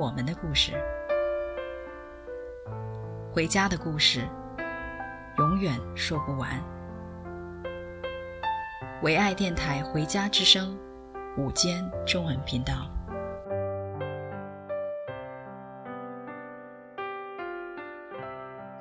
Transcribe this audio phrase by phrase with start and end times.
[0.00, 0.72] 我们的故事，
[3.34, 4.22] 回家的故事，
[5.36, 6.48] 永远说不完。
[9.02, 10.74] 唯爱电台《回家之声》
[11.42, 12.72] 午间中文频道，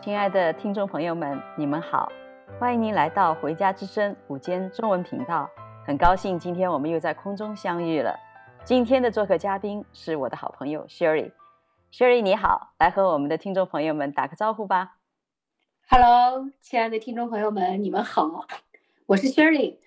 [0.01, 2.09] 亲爱的听众朋友们，你们好，
[2.57, 5.49] 欢迎您来到《回家之声》午间中文频道。
[5.85, 8.17] 很高兴今天我们又在空中相遇了。
[8.65, 11.31] 今天的做客嘉宾是我的好朋友 Sherry。
[11.91, 14.97] Sherry 你好，来和我们的听众朋友们打个招呼吧。
[15.89, 18.45] Hello，亲爱的听众朋友们，你们好，
[19.07, 19.77] 我是 Sherry。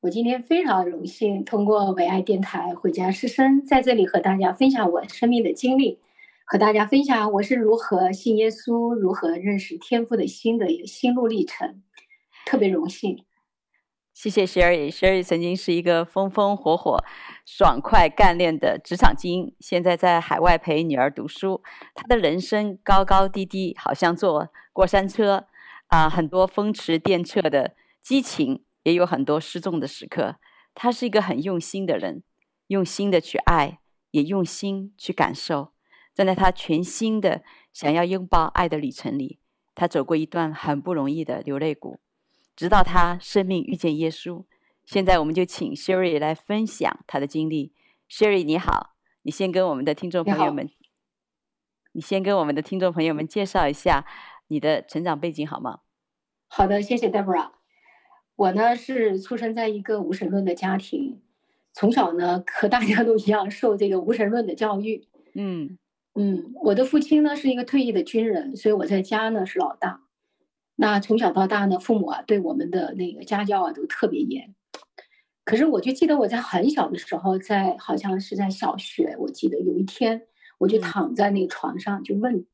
[0.00, 5.98] 我今天非常荣幸通过唯爱电台《回家之声》在这里和大家分享我生命的经历，
[6.44, 11.82] 和大家分享我是如何信耶稣、如何认识天父的心的一个心路历程，
[12.44, 13.25] 特别荣幸。
[14.16, 14.90] 谢谢 Sherry。
[14.90, 16.96] Sherry 曾经是一个风风火火、
[17.44, 21.62] 爽快干练的职场精英，现在在海外陪女儿读书。
[21.94, 25.46] 她的人生高高低低，好像坐过山车
[25.88, 28.64] 啊，很多风驰电掣的激情。
[28.84, 30.36] 也有很多失重的时刻，
[30.72, 32.22] 他是一个很用心的人，
[32.68, 33.80] 用心的去爱，
[34.12, 35.72] 也用心去感受。
[36.14, 37.42] 站在他全新的
[37.72, 39.40] 想要拥抱爱的旅程里，
[39.74, 41.98] 他走过一段很不容易的流泪谷，
[42.56, 44.44] 直到他生命遇见耶稣。
[44.84, 47.72] 现在我们就请 Sherry 来分享他的经历。
[48.08, 50.70] Sherry 你好，你先跟我们的听众朋友们，你，
[51.92, 54.06] 你先跟我们的听众朋友们介绍一下
[54.46, 55.80] 你的成长背景好吗？
[56.48, 57.50] 好的，谢谢 Deborah。
[58.36, 61.20] 我呢是出生在一个无神论的家庭，
[61.72, 65.08] 从小呢和大家都一样受这个无神论的教育。
[65.34, 65.76] 嗯
[66.14, 70.05] 嗯，我的父亲呢是一个退役的军人，所以我在家呢是老大。
[70.76, 74.54] 那从小到大呢，父母啊对我们的那个家教啊都特别严。
[75.42, 80.22] 可是我就记得我在很小的时候，在好像是在小学，我记得有一天
[80.58, 82.44] 我就躺在那个床上就问，嗯、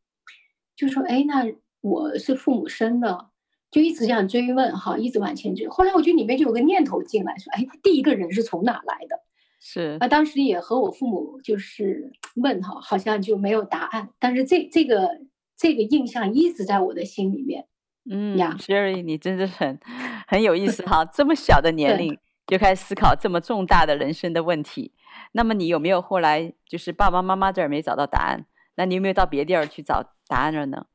[0.77, 1.50] 就说：“哎，那
[1.81, 3.31] 我是父母生的？”
[3.72, 5.66] 就一直这样追问哈，一直往前追。
[5.66, 9.19] 后来我觉得里面就有个念头进来，说：“哎，第一个人是从哪来的？”
[9.59, 14.10] 是啊，当时也和我父母就是问哈，好像就没有答案。
[14.19, 15.22] 但是这这个
[15.56, 17.66] 这个印象一直在我的心里面。
[18.10, 19.78] 嗯呀，Sherry，你真的很
[20.26, 24.92] 很有意思哈，这么小的 年龄就开始思考这么重大的人生的问题。
[25.32, 28.46] 那么你有没有后来就是爸爸妈妈这儿没找到答案？
[28.74, 30.86] 那你有没有到别地儿去找答案了呢？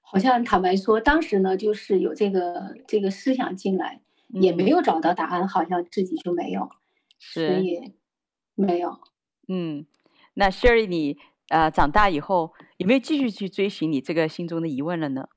[0.00, 6.70] 好像坦白说，当时呢，就是有这个这个思想进来，也没有找到答案，嗯、好像自己就没有，
[7.18, 7.92] 是所以
[8.54, 8.98] 没有。
[9.48, 9.84] 嗯，
[10.34, 11.18] 那 Sherry，你
[11.48, 15.28] 呃长大以后有没有继续去追寻你这个心中的疑问了呢？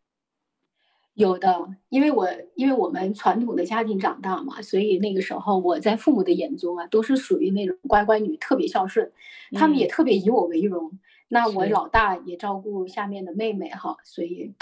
[1.18, 9.12] 有的，因为我因为我们传统的家庭长大嘛，所以那个时候我在父母的眼中啊，都是属于那种乖乖女，特别孝顺，
[9.54, 10.92] 他们也特别以我为荣。
[10.94, 14.54] 嗯那我老大也照顾下面的妹妹哈，所以，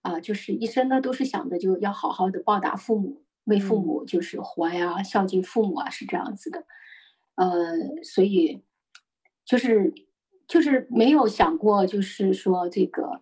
[0.00, 6.64] 啊、呃，就是一生呢都是想着就要好好的报答父母，为父母就是活呀，嗯、孝敬父母啊，是这样子的，
[7.34, 8.62] 呃，所以，
[9.44, 9.92] 就是
[10.48, 13.20] 就是没有想过，就是说这个，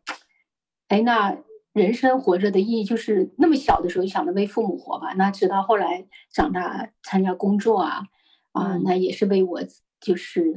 [0.87, 1.37] 哎，那
[1.73, 8.09] 人生活着的意义就是那么小的时候就想着为父母活吧，那直到后来长大参加工作啊，
[8.53, 9.61] 啊，那也是为我
[10.01, 10.55] 就是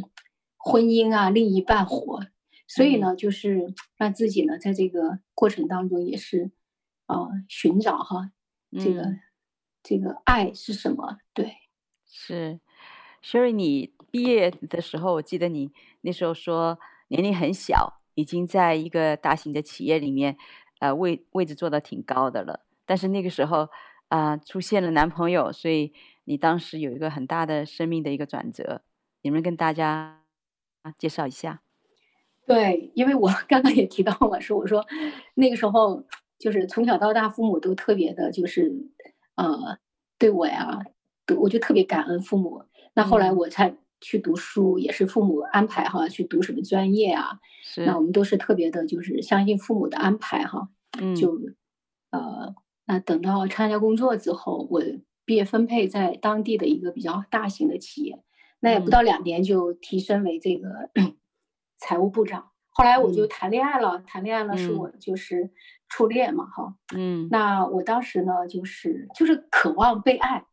[0.57, 2.19] 婚姻啊，另一半活。
[2.67, 6.51] 所以呢，就是让自己呢，在这个过程当中也是，
[7.05, 8.31] 啊，寻找哈，
[8.71, 9.19] 这个、嗯、
[9.83, 11.19] 这个爱是什么？
[11.31, 11.53] 对，
[12.09, 12.59] 是
[13.23, 15.71] ，Sherry，你毕业的时候，我记得你
[16.01, 16.79] 那时候说
[17.09, 20.35] 年龄很小，已经在一个大型的企业里面，
[20.79, 22.61] 呃，位位置做的挺高的了。
[22.85, 23.69] 但是那个时候
[24.07, 25.93] 啊、呃，出现了男朋友，所以
[26.25, 28.81] 你当时有一个很大的生命的一个转折，
[29.21, 30.23] 你们跟大家
[30.97, 31.61] 介绍一下。
[32.45, 34.85] 对，因为我 刚刚也提到了，说我说
[35.33, 36.05] 那个时候
[36.37, 38.71] 就是从小到大，父母都特别的，就是
[39.33, 39.79] 呃
[40.19, 40.83] 对我呀，
[41.39, 42.63] 我就特别感恩父母。
[42.93, 47.39] 那后来我才去读书，也是父母安排哈，去读什么专业啊？
[47.63, 47.85] 是。
[47.85, 50.69] 那我们都是特别的，就是相信父母的安排哈。
[50.99, 51.15] 嗯。
[51.15, 51.39] 就
[52.11, 52.53] 呃，
[52.85, 54.81] 那等到参加工作之后，我
[55.25, 58.23] 毕业分配在当地的一个比较大型的企业，
[58.59, 60.89] 那也不到两年就提升为这个。
[61.77, 62.51] 财务部长。
[62.69, 65.51] 后来我就谈恋爱了，谈恋爱了是我就是
[65.89, 70.45] 初恋嘛，哈，嗯，那我当时呢，就是就是渴望被爱，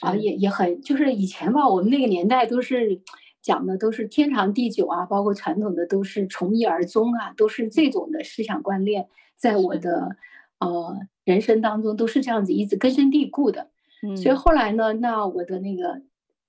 [0.00, 3.00] 啊，也也很就是以前吧，我们那个年代都是
[3.40, 10.16] 讲的都是天长地久啊，包括传统的都是从一而终啊，都是这种的思想观念，在我的
[10.58, 13.70] 呃人生当中都是这样子一直根深蒂固的，
[14.02, 16.02] 嗯，所以后来呢，那我的那个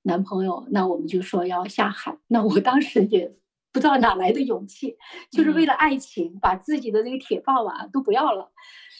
[0.03, 3.33] 男朋友，那我们就说要下海，那我当时也。
[3.73, 4.95] 不知道哪来的勇气，
[5.31, 8.51] 就是为了爱情，把自己的那个铁饭碗都不要了，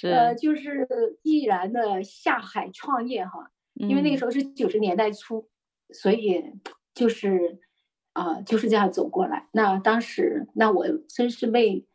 [0.01, 0.87] 呃，就是
[1.21, 3.51] 毅然的下海创业哈。
[3.75, 5.49] 因为那个时候是九十年代初，
[5.93, 6.43] 所以
[6.93, 7.59] 就是
[8.13, 9.49] 啊，就是这样走过来。
[9.51, 11.85] 那当时，那我真是为，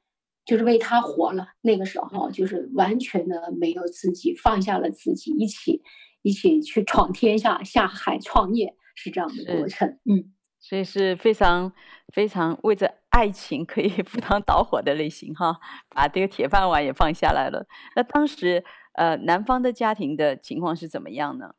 [0.45, 1.49] 就是为他活了。
[1.63, 5.83] 那个时候就是完全的没有自己，放下了自己，一起
[6.23, 9.99] 一起去闯天下，下海创业，是这样的过程。
[10.05, 10.35] 嗯。
[10.61, 11.73] 所以是非常
[12.13, 15.57] 非常为着爱情可以赴汤蹈火的类型哈，
[15.95, 17.65] 把这个铁饭碗也放下来了。
[17.95, 18.65] 那当时
[18.95, 21.55] 呃，男方的家庭的情况是怎么样呢？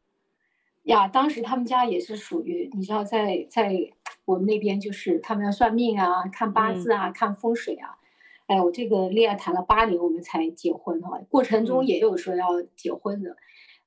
[0.83, 3.91] 呀，当时他们家也是属于你知道在，在在
[4.25, 7.97] 我们那边就是他们要算命啊，看八字啊，嗯、看风水啊。
[8.47, 13.31] 哎，我这个恋爱谈了八年，我们才结婚哈，过程中也有说要结婚的。
[13.31, 13.35] 嗯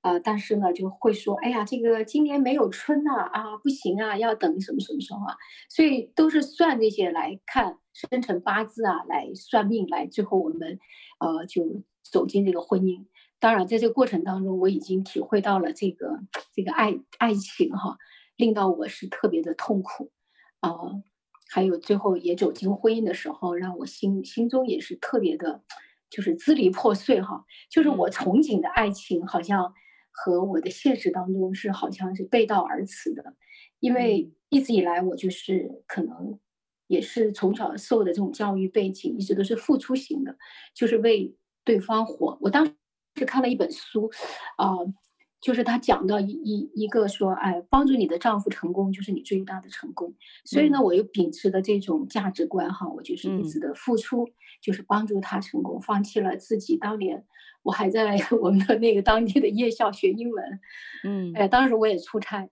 [0.02, 5.36] 呃，但是呢，就会说，哎呀，这个今年没有春呐，啊，不行啊，要等什么什么时候啊？
[5.68, 10.80] 所以都是算这些来看生辰八字啊，来算命，来最后我们，
[11.20, 13.04] 呃，就走进这个婚姻。
[13.42, 16.20] 当然，在这个过程当中，我已经体会到了这个
[16.54, 17.98] 这个爱爱情哈，
[18.36, 20.12] 令到我是特别的痛苦，
[20.60, 21.02] 啊、呃，
[21.50, 25.64] 还有最后也走进婚姻的时候，让我心心中也是特别的，
[26.08, 29.74] 就是支离破碎哈，就是我憧憬的爱情好像。
[30.14, 33.34] 和我的现实当中是好像是背道而驰的，
[33.80, 36.38] 因为一直以来我就是可能
[36.86, 40.36] 也是从小受的这种教育背景，一直都是付出型的，
[40.74, 41.34] 就是为
[41.64, 42.36] 对方活。
[42.42, 42.74] 我当
[43.16, 44.10] 时看了一本书，
[44.56, 44.94] 啊、呃。
[45.42, 50.14] 就是他讲到一一一个说，哎，帮助你的丈夫成功就是你最大的成功。
[50.44, 54.28] 所以呢，我又秉持的这种价值观哈，我就是一直的付出，
[54.60, 56.76] 就是帮助他成功，放弃了自己。
[56.76, 57.26] 当年
[57.64, 60.60] 我还在 我们的那个当地的夜校学英文，
[61.02, 62.48] 嗯，哎，当时我也出差，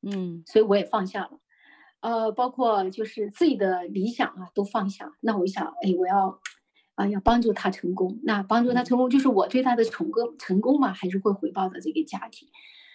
[0.00, 1.38] 嗯，所以我也放下了，
[2.00, 5.12] 呃，包括就是自己的理想啊都放下。
[5.20, 6.40] 那我想，哎，我要。
[7.02, 12.48] 啊，要帮助他成功，那帮助他成功就是我对他的成功成功嘛，还是会回报的这个家庭。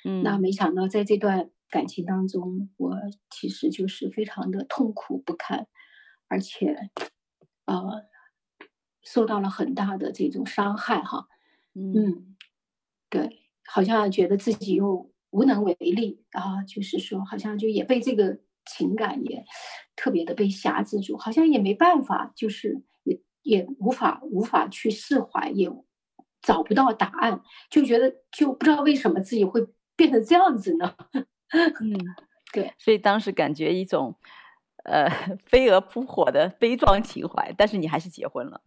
[0.06, 2.95] 嗯，那没想到在这段感情当中，我
[3.30, 5.68] 其实就是非常的痛苦不堪，
[6.30, 6.89] 而且，
[7.65, 8.06] 呃，
[9.04, 11.27] 受到了很大的这种伤害哈。
[11.74, 12.38] 嗯，
[13.09, 19.44] 对，好像觉得自己又无能为力啊，就是说好像就也被这个情感也
[19.98, 22.83] 特别的被辖制住，好像也没办法，就是。
[23.47, 25.71] 也无法无法去释怀，也
[26.42, 30.94] 找不到答案，就觉得就不知道为什么自己会变成这样子呢？
[31.81, 31.97] 嗯，
[32.51, 34.13] 对，所以当时感觉一种
[34.83, 35.09] 呃
[35.45, 38.59] 飞蛾扑火的悲壮情怀，但是你还是结婚了。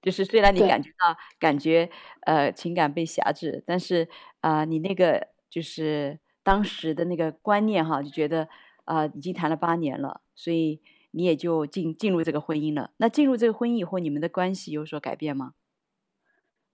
[0.00, 4.08] 就是虽然你感觉到感觉呃情感被辖制，但是
[4.40, 8.48] 啊、呃、你那个就是当时的那个观念哈，就觉得
[8.84, 10.80] 啊、呃、已经谈了八年了，所以。
[11.12, 12.90] 你也就进进入这个婚姻了。
[12.98, 15.54] 那进入这个婚姻以后，你们的关系有所改变吗？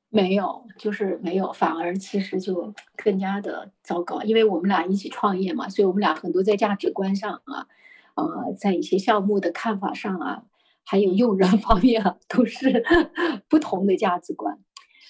[0.09, 4.23] 没有，就是没有，反而其实就更加的糟糕。
[4.23, 7.67] 因为我们俩一起创业嘛，所以我们俩很多在价值观上啊，
[8.15, 10.45] 呃，在一些项目的看法上啊，
[10.85, 12.85] 还有用人 方面啊，都是
[13.49, 14.59] 不同的价值观。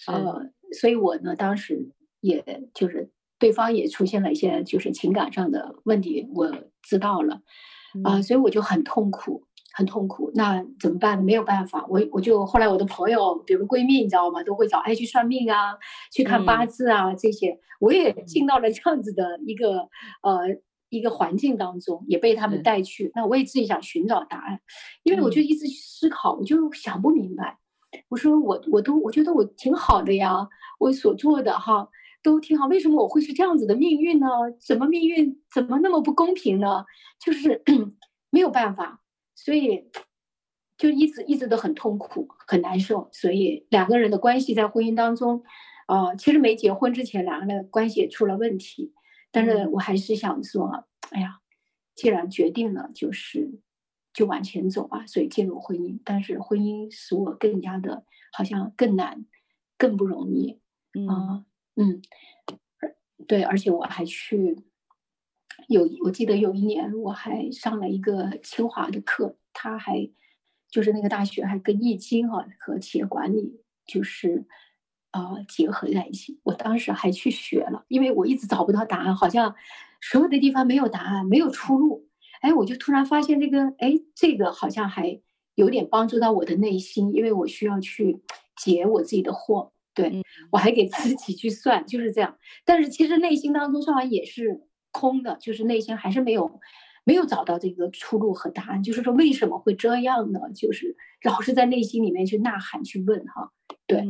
[0.07, 1.91] 呃，所以我呢，当时
[2.21, 6.51] 也就是对方也出现了一些就是情感上的问题，我
[6.83, 7.43] 知道了。
[8.05, 9.43] 啊，所以我就很痛苦，
[9.75, 10.31] 很痛苦。
[10.35, 11.23] 那怎么办呢？
[11.23, 14.43] 没有办法，我我就后来我的朋友，比如闺蜜，你知道吗？
[14.43, 15.75] 都会找哎去算命啊，
[16.13, 17.59] 去看八字啊这些。
[17.81, 19.89] 我也进到了这样子的一个
[20.23, 20.41] 呃
[20.89, 23.11] 一个环境当中，也被他们带去。
[23.15, 24.61] 那我也自己想寻找答案，
[25.03, 27.59] 因为我就一直思考，我就想不明白。
[28.09, 30.49] 我说我我都我觉得我挺好的呀，
[30.79, 31.89] 我所做的哈。
[32.27, 34.27] 都挺好，为什么我会是这样子的命运呢？
[34.59, 36.85] 怎么命运怎么那么不公平呢？
[37.25, 37.63] 就是
[38.31, 39.01] 没有办法，
[39.37, 39.89] 所以
[40.77, 43.09] 就一直一直都很痛苦，很难受。
[43.13, 45.45] 所以两个人的关系在婚姻当中，
[45.87, 48.93] 啊、呃，其实没结婚之前，两个人的关系也出了问题。
[49.31, 51.39] 但是我还是想说，哎呀，
[51.95, 53.61] 既然决定了，就是
[54.13, 55.07] 就往前走吧。
[55.07, 59.25] 所以进入婚姻，但是婚姻使我更加的，好像更难，
[59.79, 60.59] 更不容易
[61.09, 61.15] 啊。
[61.15, 62.01] 呃嗯，
[63.27, 64.57] 对，而且我还去
[65.69, 70.11] 有，我记得有一年我还上了一个清华的课，他还
[70.71, 74.47] 就是那个大学还跟易经哈、和企业管理就是
[75.11, 76.41] 啊、呃、结合在一起。
[76.45, 79.55] 我当时还去学了，因为我一直找不到答案，好像
[80.01, 82.09] 所有的地方没有答案，没有出路。
[82.41, 85.21] 哎，我就突然发现这个，哎，这个好像还
[85.55, 88.23] 有点帮助到我的内心，因为我需要去
[88.57, 89.73] 解我自己的惑。
[89.97, 90.23] 对、嗯、
[90.53, 92.37] 我还给自己去算，就是这样。
[92.65, 94.61] 但是其实内心当中算完也是
[94.93, 96.61] 空的，就是内心还是没有
[97.03, 98.83] 没有找到这个出路和答案。
[98.83, 100.41] 就是说为什么会这样呢？
[100.55, 103.51] 就是老是在内心里面去呐喊去问哈。
[103.87, 104.01] 对，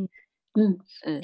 [0.53, 1.23] 嗯嗯，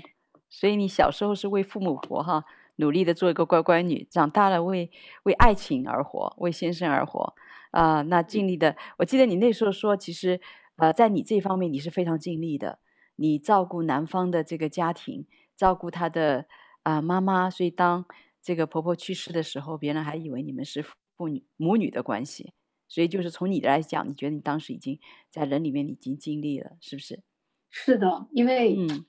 [0.50, 2.46] 所以你小时候是为父母活哈，
[2.78, 4.90] 努力的做一个乖乖女，长大了为
[5.24, 7.36] 为爱情而活，为先生而活
[7.72, 8.04] 啊、呃。
[8.04, 10.40] 那尽力的，我记得你那时候说，其实
[10.78, 12.80] 呃，在你这方面你是非常尽力的。
[13.16, 16.48] 你照顾男方的这个家庭，照顾他的
[16.82, 18.06] 啊、呃、妈妈，所以当
[18.42, 20.84] 这个婆婆去世的时候，别人还以为你们是
[21.18, 22.54] 父女母女的关系。
[22.88, 25.00] 所以就是从你的来讲，你觉得你当时已经
[25.32, 27.24] 在人里面已经尽力了，是不是？
[27.72, 29.06] 是的，因为嗯，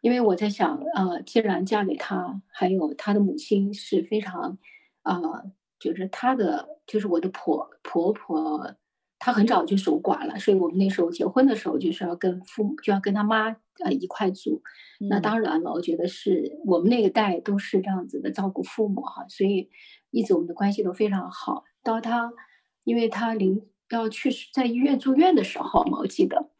[0.00, 4.58] 因为我在想，呃，既然嫁给他，还有他的母亲是非常
[5.02, 8.76] 啊、呃，就是他的，就是我的婆婆婆。
[9.18, 13.48] 他很早就守寡了，所以我们那时候结婚的时候就是要跟父母，就要跟他妈
[13.84, 14.62] 呃一块住。
[15.00, 19.68] 嗯、那当然了，我觉得是我们那个代都是这样子的照顾父母哈，所以
[20.10, 21.64] 一直我们的关系都非常好。
[21.82, 22.32] 到他，
[22.84, 26.50] 因为他临要去世，在医院住院的时候嘛，我记得。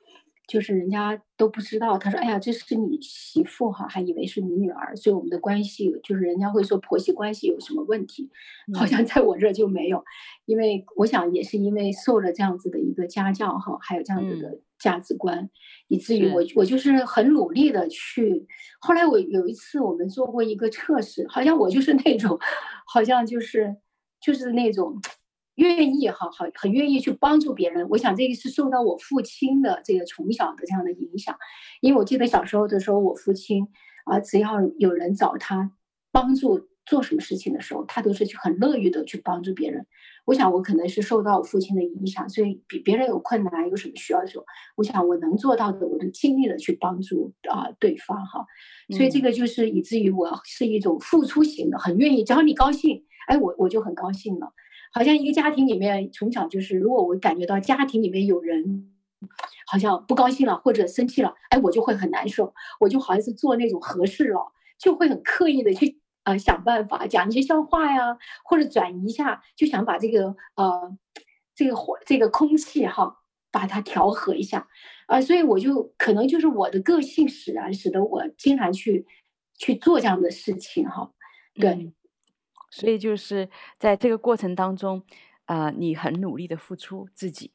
[0.46, 8.30] 就是人家都不知道，他说：“哎呀，这是你媳妇哈，还以为是你女儿。”所以我们的关系就是人家会说婆媳关系有什么问题，
[8.74, 10.04] 好像在我这儿就没有，
[10.44, 15.50] 因为我想也是因为受了这样子的一个家教哈，还有这样子的价值观，嗯、
[15.88, 18.46] 以至于我我就是很努力的去。
[18.78, 22.38] 后来我有一次我们做过一个测试，好像我就是那种，
[22.86, 23.76] 好像就是
[24.20, 25.00] 就是那种。
[25.56, 27.88] 愿意哈，好很愿意去帮助别人。
[27.90, 31.36] 我想这个是受到我父亲的这个从小的这样的影响，
[31.80, 33.66] 因为我记得小时候的时候，我父亲
[34.04, 35.72] 啊，只要有人找他
[36.12, 39.86] 帮助做什么事情的时候，他都是去很乐于的去帮助别人。
[40.26, 44.44] 我想我可能是受到我父亲的影响，所以比别人有困难有什么需要的时候，
[44.76, 48.44] 我想我能做到的，我都尽力的去帮助啊对方哈。
[48.90, 54.52] 所以这个就是以至于我是一种付出型的，很愿意，只要你高兴，哎，我我就很高兴了。
[54.96, 58.94] 好像一个家庭里面，从小就是，如果我感觉到家庭里面有人
[59.66, 70.96] 好像不高兴了或者生气了，哎，我就会很难受，我就好像是做那种和事佬，就会很刻意的去呃想办法讲一些笑话呀，或者转移一下，就想把这个呃
[71.54, 73.18] 这个火这个空气哈，
[73.52, 74.60] 把它调和一下
[75.08, 79.04] 啊，呃，所以我就可能就是我的个性使然，使得我经常去
[79.58, 81.12] 去做这样的事情哈，
[81.56, 81.68] 对。
[81.74, 81.92] 嗯
[82.78, 85.02] 所以就是在这个过程当中，
[85.46, 87.50] 啊、呃，你很努力的付出自己，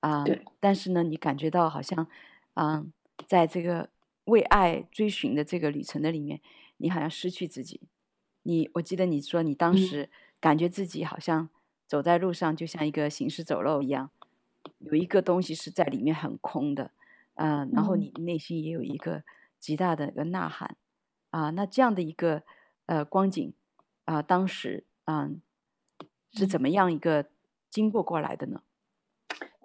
[0.00, 0.24] 啊。
[0.60, 2.08] 但是呢，你感觉到好像，
[2.54, 2.86] 嗯、呃，
[3.26, 3.90] 在这个
[4.24, 6.40] 为爱追寻的这个旅程的里面，
[6.78, 7.82] 你好像失去自己。
[8.44, 10.08] 你，我记得你说你当时
[10.40, 11.50] 感觉自己好像
[11.86, 14.08] 走在路上，就像一个行尸走肉一样，
[14.78, 16.92] 有一个东西是在里面很空的，
[17.34, 19.22] 嗯、呃，然后你内心也有一个
[19.58, 20.76] 极大的一个呐喊，
[21.28, 22.42] 啊、呃，那这样的一个
[22.86, 23.52] 呃光景。
[24.04, 25.42] 啊、呃，当时嗯
[26.32, 27.26] 是怎么样一个
[27.70, 28.62] 经过过来的呢？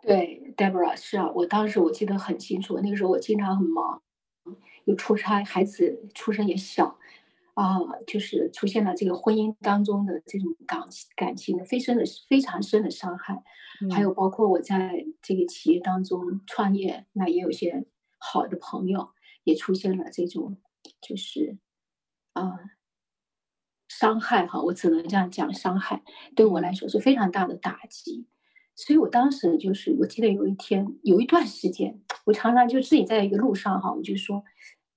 [0.02, 4.02] 对，Deborah 是啊，我当时我记得很清楚，那个时候我经常很忙，
[4.86, 6.98] 又出差，孩子出生也小，
[7.56, 10.82] 啊、呃，就是出现了这个婚姻当中的这种感
[11.16, 13.44] 感情的非深的非常深的伤害，
[13.82, 17.86] 嗯、还有包括我在这个企业当中创业，那也有些
[18.18, 19.10] 好的朋友
[19.44, 20.58] 也出现了这种，
[21.02, 21.58] 就是
[22.34, 22.44] 啊。
[22.44, 22.60] 呃
[23.88, 26.04] 伤害哈，我只能这样讲，伤害
[26.36, 28.26] 对我来说是非常大的打击，
[28.76, 34.44] 所以我当时就是，我记得有一天，有一段时间，我常常就自己在一个路上哈，我就说，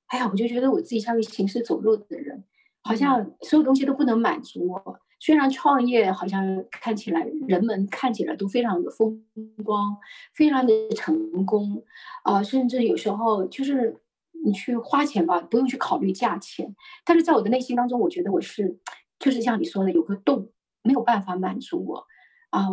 [0.06, 2.44] 哎呀，我就觉得我自己像个行尸走肉的人，
[2.82, 5.00] 好像所有东西都不能满足我。
[5.20, 9.24] 虽然创业好像看起来人们看起来都非常的风
[9.64, 9.96] 光，
[10.34, 11.84] 非常的成功，
[12.24, 14.00] 啊、呃，甚至有时候就是。
[14.44, 16.74] 你去花钱吧，不用去考虑价钱。
[17.04, 18.78] 但是在我的内心当中，我觉得我是，
[19.18, 20.50] 就是像你说的，有个洞
[20.82, 22.06] 没有办法满足我
[22.50, 22.66] 啊、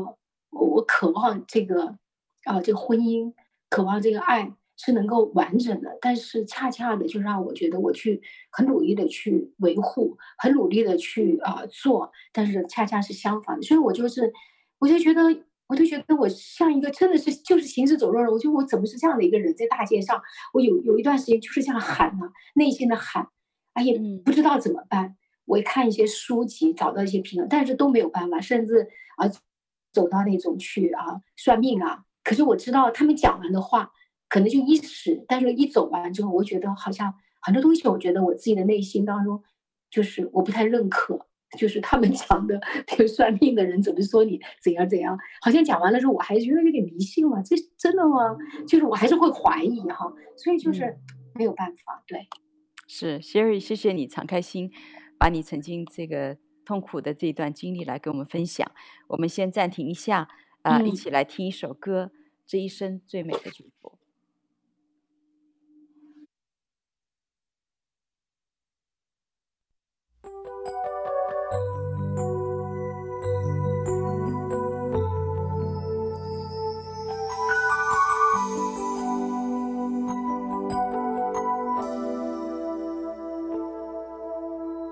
[0.49, 1.97] 我渴望这个
[2.45, 3.33] 啊、这个婚姻，
[3.69, 5.97] 渴望这个爱是能够完整的。
[6.01, 8.21] 但是恰恰的就让我觉得我去
[8.51, 13.61] 很努力的去维护，很努力的去啊、做，但是恰恰是相反的。
[13.61, 14.31] 所以我就是，
[14.79, 15.21] 我就觉得。
[15.67, 20.21] 我就觉得我像一个真的是就是行尸走肉了，我觉得我怎么是这样的一个人，在大街上，
[20.53, 23.27] 我有有一段时间就是这样喊呢、啊，内心的喊，
[23.73, 23.93] 哎呀，
[24.23, 25.17] 不知道怎么办。
[25.45, 29.29] 我看一些书籍，找到一些平衡，但是都没有办法，甚至啊，
[29.93, 33.91] 走到那种去啊算命啊，可是我知道他们讲完的话，
[34.27, 39.41] 可能就一时，但是一走完之后，我觉得好像很多东西，我觉得我自己的内心当中，
[39.89, 41.26] 就是我不太认可，
[41.57, 48.35] 就是他们 讲的，比如算命的人怎么说你怎样怎样，好像讲完了之后，我还觉得有点迷信了，这是真的吗？
[48.67, 50.97] 就是我还是会怀疑哈，所以就是
[51.35, 52.27] 没有办法，对。
[52.87, 54.71] 是 Sherry，谢谢你敞开心，
[55.17, 58.69] 把你曾经这个痛苦的这段经历来跟我们分享。
[59.07, 60.29] 我们先暂停一下，
[60.61, 62.11] 啊、呃嗯，一起来听一首歌，
[62.45, 63.89] 《这一生最美的祝福》。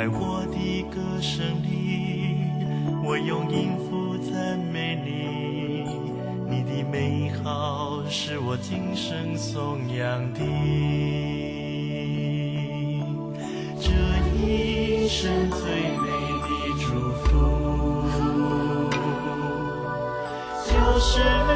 [0.00, 2.38] 在我的歌声里，
[3.04, 5.84] 我用音符赞美你，
[6.48, 10.40] 你的美好是我今生颂扬的。
[13.78, 13.90] 这
[14.40, 15.60] 一生最
[16.00, 16.08] 美
[16.40, 16.48] 的
[16.80, 17.28] 祝福，
[20.64, 21.52] 就是能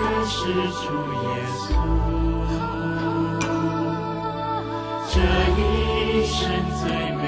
[0.00, 0.50] 认识
[0.82, 1.62] 主耶稣。
[5.12, 5.14] 这
[5.60, 6.42] 一生
[6.80, 7.21] 最美。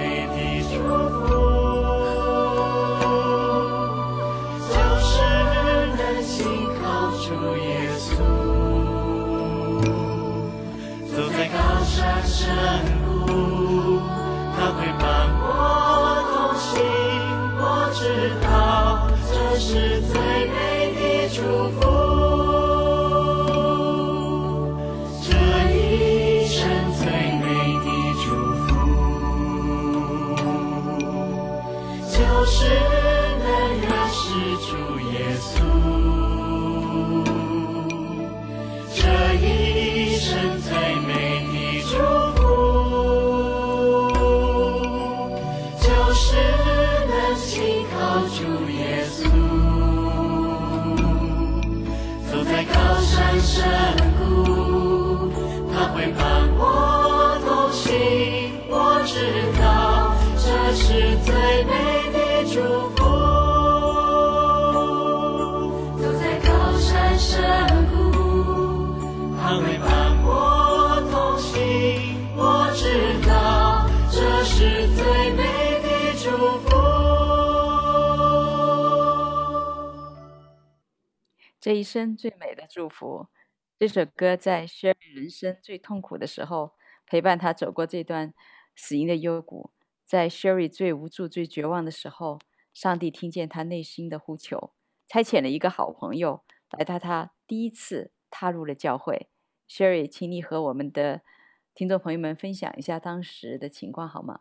[12.54, 12.93] love.
[81.64, 83.28] 这一生最美的祝福，
[83.78, 86.74] 这首歌在 Sherry 人生最痛苦的时候，
[87.06, 88.34] 陪伴他走过这段
[88.76, 89.70] 死因的幽谷。
[90.04, 92.38] 在 Sherry 最无助、最绝望的时候，
[92.74, 94.74] 上帝听见他内心的呼求，
[95.08, 99.30] 差遣了一个好朋友来带他第一次踏入了教会。
[99.66, 101.22] Sherry，请你和我们的
[101.74, 104.40] 听众朋友们分享一下当时的情况好吗？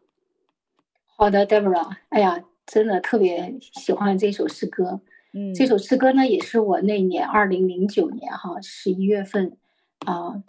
[1.05, 1.95] 好的，Deborah。
[2.09, 4.99] 哎呀，真的特别喜欢这首诗歌。
[5.35, 9.57] 嗯，这首诗歌呢，也是我那年二零零九年哈十一月份
[10.05, 10.43] 啊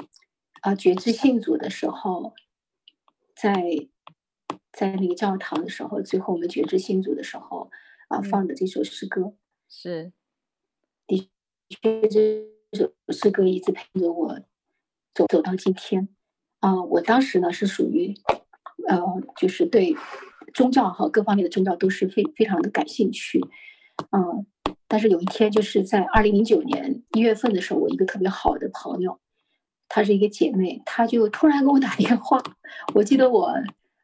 [0.61, 2.35] 啊觉知信主的时候，
[3.35, 3.89] 在
[4.71, 7.71] 在那个教堂的时候，最后我们觉知信主的时候
[8.09, 9.35] 啊放的这首诗歌，嗯、
[9.71, 10.13] 是
[11.07, 11.31] 的
[11.71, 12.45] 确这
[12.75, 14.39] 首诗歌一直陪着我
[15.15, 16.09] 走走到今天
[16.61, 16.83] 啊。
[16.85, 18.15] 我当时呢是属于
[18.87, 19.01] 呃，
[19.39, 19.97] 就是对
[20.53, 23.41] 宗教和各方面的宗教都是非非常的感兴趣，
[24.11, 24.45] 嗯。
[24.89, 29.19] 但是有一天，就是在二零零九年一月份的时候，我一个特别好的朋友，
[29.89, 32.43] 她是一个姐妹，她就突然给我打电话。
[32.95, 33.53] 我记得我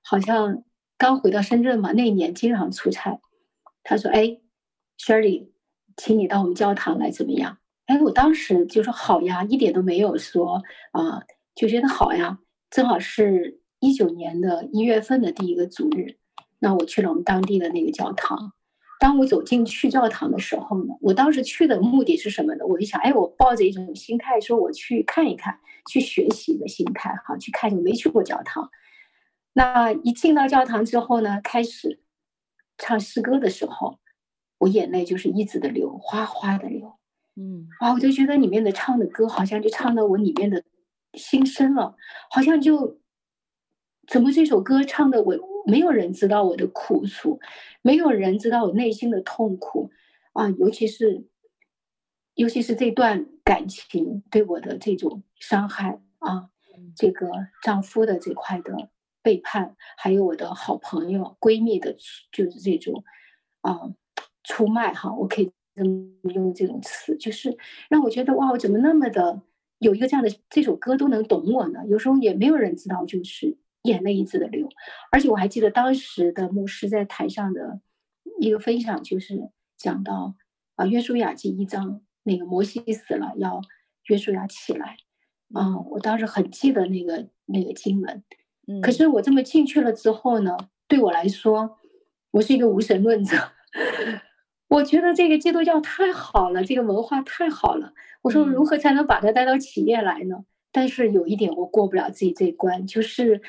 [0.03, 0.63] 好像
[0.99, 3.19] 刚回到深圳嘛，那一年经常出差。
[3.83, 4.39] 她说：“哎
[4.99, 5.49] ，Shirley，
[5.97, 11.23] 请你到我们教堂来，怎么样？”哎，我当时就说：“好呀，一点都没有说啊，
[11.55, 12.39] 就觉得好呀。”
[12.71, 16.19] 正好是一九年的一月份的第一个主日，
[16.61, 18.53] 那我去了我们当地的那个教堂。
[19.01, 22.67] 当我走进去教堂的时候呢，我当时去的目的是什么呢？
[22.67, 25.59] 我就想，哎，我抱着一种心态，说我去看一看，
[25.91, 28.71] 去学习的心态，哈，去看，我没去过教堂。
[29.55, 32.01] 那一进到教堂之后呢，开始
[32.77, 33.99] 唱诗歌的时候，
[34.59, 36.99] 我眼泪就是一直的流，哗哗的流。
[37.37, 40.63] 嗯，啊，我就觉得里面的唱的歌，好像就唱到我里面的
[41.15, 41.97] 心声了，
[42.29, 43.01] 好像就
[44.07, 45.50] 怎么这首歌唱的我。
[45.71, 47.39] 没有人知道我的苦楚，
[47.81, 49.91] 没有人知道我内心的痛苦
[50.33, 50.51] 啊！
[50.59, 51.25] 尤其是，
[52.35, 56.51] 尤其是这段感情对我的这种伤害啊，
[56.97, 57.31] 这个
[57.63, 58.91] 丈夫的这块的
[59.23, 61.95] 背叛，还有我的好朋友闺蜜的，
[62.33, 63.05] 就是这种
[63.61, 63.93] 啊
[64.43, 67.57] 出卖哈，我可以这么用这种词，就是
[67.89, 69.41] 让我觉得哇，我怎么那么的
[69.79, 71.87] 有一个这样的这首歌都能懂我呢？
[71.87, 73.57] 有时候也没有人知道，就是。
[73.83, 74.69] 眼泪一直的流，
[75.11, 77.81] 而且我还记得当时的牧师在台上的
[78.39, 80.35] 一个分享，就是讲到
[80.75, 83.63] 啊，约书亚记一章，那个摩西死了，要
[84.09, 84.97] 约书亚起来，
[85.55, 88.23] 啊，我当时很记得那个那个经文，
[88.67, 91.79] 嗯，可是我这么进去了之后呢，对我来说，
[92.33, 93.37] 我是一个无神论者，
[94.69, 100.45] 我觉得这个基督教太好了，这个文化太好了，我说如何才能把它带到企业来呢？
[100.73, 103.41] 但是有一点我过不了自己这一关，就是，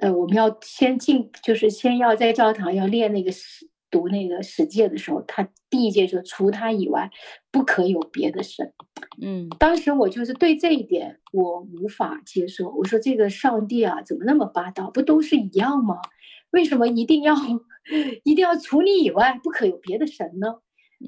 [0.00, 7.10] 呃，我们要先进，就是先要在教堂要练那个十读那个十诫的时候，他第一诫说除他以外
[7.50, 8.72] 不可有别的神。
[9.20, 12.70] 嗯，当时我就是对这一点我无法接受。
[12.70, 14.90] 我说这个上帝啊，怎么那么霸道？
[14.90, 15.96] 不都是一样吗？
[16.52, 17.34] 为什么一定要
[18.24, 20.60] 一定要除你以外不可有别的神呢？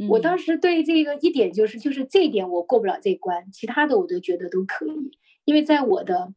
[0.09, 6.33] 我当时对这个一点就是，就是这一点我过不了这关，其他的我都觉得都可以，因为在我的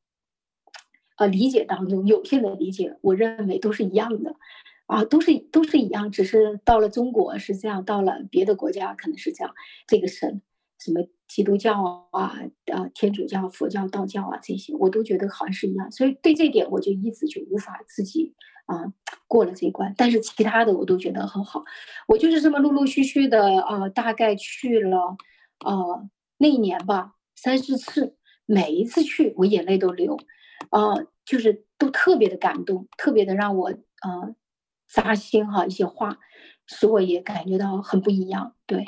[1.18, 4.36] 呃理解当中，有限的理解，我认为都是一样的，
[4.88, 9.54] 啊，都是都是一样，只是到了中国是这样，到了别的国家可能是这样，
[9.88, 10.42] 这个神。
[10.78, 12.36] 什么基督教啊、
[12.74, 18.34] 啊天主教、佛教、道教啊这些，我都觉得好像是一样，所以对这点我就一直就无法自己
[18.66, 18.94] 啊
[19.28, 19.94] 过了这一关。
[19.98, 21.64] 但是其他的我都觉得很好，
[22.08, 25.18] 我就是这么陆陆续续的啊，大概去了
[25.60, 25.74] 啊
[26.38, 30.18] 那一年吧三四次，每一次去我眼泪都流，
[30.70, 30.94] 啊
[31.26, 34.36] 就是都特别的感动，特别的让我啊
[34.88, 36.18] 扎心哈、一些话，
[36.68, 38.86] 使我也感觉到很不一样，对。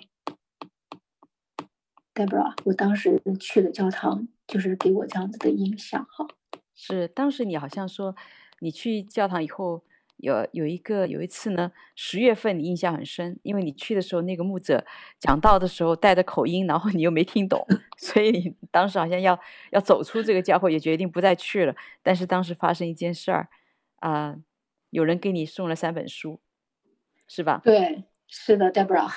[2.18, 6.26] Deborah，我当时去了教堂，就是给我这样子的印象哈。
[6.74, 8.16] 是，当时你好像说，
[8.60, 9.84] 你去教堂以后
[10.18, 14.84] 有有一个有一次呢，十月份你印象很深，因为你去的时候那个牧者
[15.20, 17.64] 讲道的时候带着口音，然后你又没听懂，
[17.98, 21.76] 所以你当时好像要要走出这个教会，也决定不再去了。
[22.02, 23.50] 但是当时发生一件事儿，
[23.98, 24.44] 啊、呃，
[24.90, 26.40] 有人给你送了三本书，
[27.28, 27.62] 是吧？
[27.64, 28.04] 对。
[28.30, 29.10] 是的，Deborah，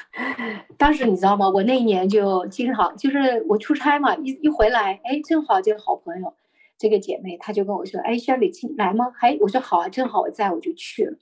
[0.78, 1.50] 当时你知道吗？
[1.50, 6.32] 我那一年就经常就是我出差嘛，一一回来，哎，正好这个好朋友，
[6.78, 9.06] 这个姐妹，她就跟我说，哎，Shirley 进来吗？
[9.20, 11.18] 哎，我说好啊，正好我在，我就去了。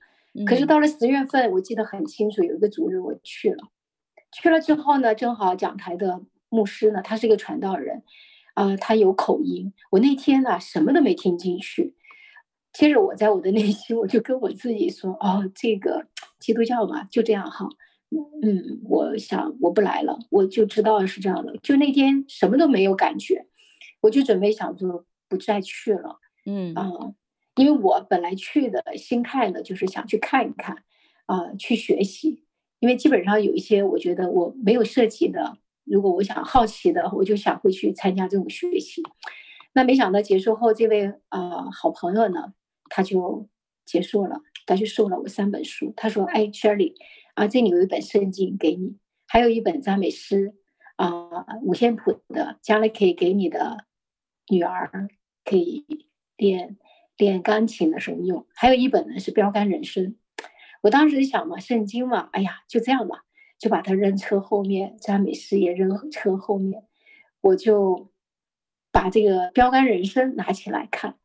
[0.46, 3.68] 可是到了十月份，我记得很清楚，有一个主日我去了，
[4.32, 6.20] 去了之后呢，正好讲台的
[6.50, 8.02] 牧师呢，他是个传道人，
[8.52, 11.94] 啊、呃，他有口音，我那天呢什么都没听进去。
[12.78, 16.06] 接着我在我的内心，我就跟我自己说，哦，这个。
[16.38, 17.68] 基督教嘛，就这样哈，
[18.42, 21.56] 嗯，我想我不来了，我就知道是这样的。
[21.60, 23.48] 就那天什么都没有感觉，
[24.00, 27.14] 我就准备想说不再去了，嗯啊、呃，
[27.56, 30.76] 因为我本来去的心态呢，就是想去看一看，
[31.26, 32.44] 啊、呃，去学习。
[32.78, 39.02] 因为基本上有一些我觉得我没有涉及的，如果我想好奇的，我就想会去参加这种学习。
[39.72, 42.52] 那没想到结束后，这位啊、呃、好朋友呢，
[42.88, 43.48] 他就
[43.84, 44.42] 结束了。
[44.66, 46.92] 他就送了我三本书，他说：“哎，Shirley，
[47.32, 50.54] 啊，这里有一本圣经给你，还有一本赞美诗
[50.96, 53.86] 啊、五线谱的，将来可以给你的
[54.50, 55.08] 女儿
[55.46, 55.86] 可以
[56.36, 56.76] 练
[57.16, 58.46] 练钢琴的时候用。
[58.54, 60.16] 还有一本呢是标杆人生。
[60.82, 63.24] 我当时想嘛，圣经嘛，哎呀，就这样吧，
[63.58, 66.84] 就把它扔车后面，赞美诗也扔车后面，
[67.40, 68.10] 我就
[68.92, 71.16] 把这个标杆人生拿起来看。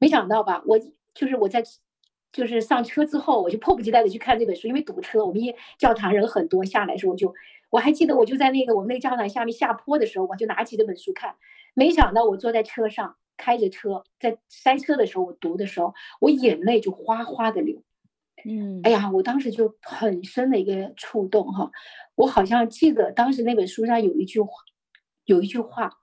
[0.00, 0.80] 没想到吧，我
[1.18, 1.60] 就是我在。
[2.30, 5.24] 就是上车之后，我就迫不及待的去看这本书，因为堵车。
[5.24, 7.34] 我们一教堂人很多，下来的时候我就
[7.70, 11.34] 我还记得，我就在那个我们那个教堂下面下坡的时候，我就拿起这本书看。
[11.72, 17.82] 没想到我坐在车上开着车，在塞车的时候，我读的时候，我眼泪就哗哗的流。
[18.44, 21.70] 嗯，哎呀，我当时就很深的一个触动哈。
[22.14, 24.50] 我好像记得当时那本书上有一句话，
[25.24, 25.97] 有一句话，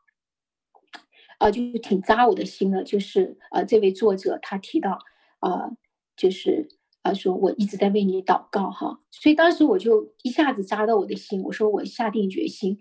[1.40, 5.00] 啊、呃，就挺扎我的心的，就是呃，这位作者他提到
[5.40, 5.52] 啊。
[5.52, 5.78] 呃
[6.18, 6.70] 就是
[7.02, 11.44] 啊，说我一直在为你祷告哈，所以当时我就一下子扎到我的心。
[11.44, 12.80] 我说我下定决心，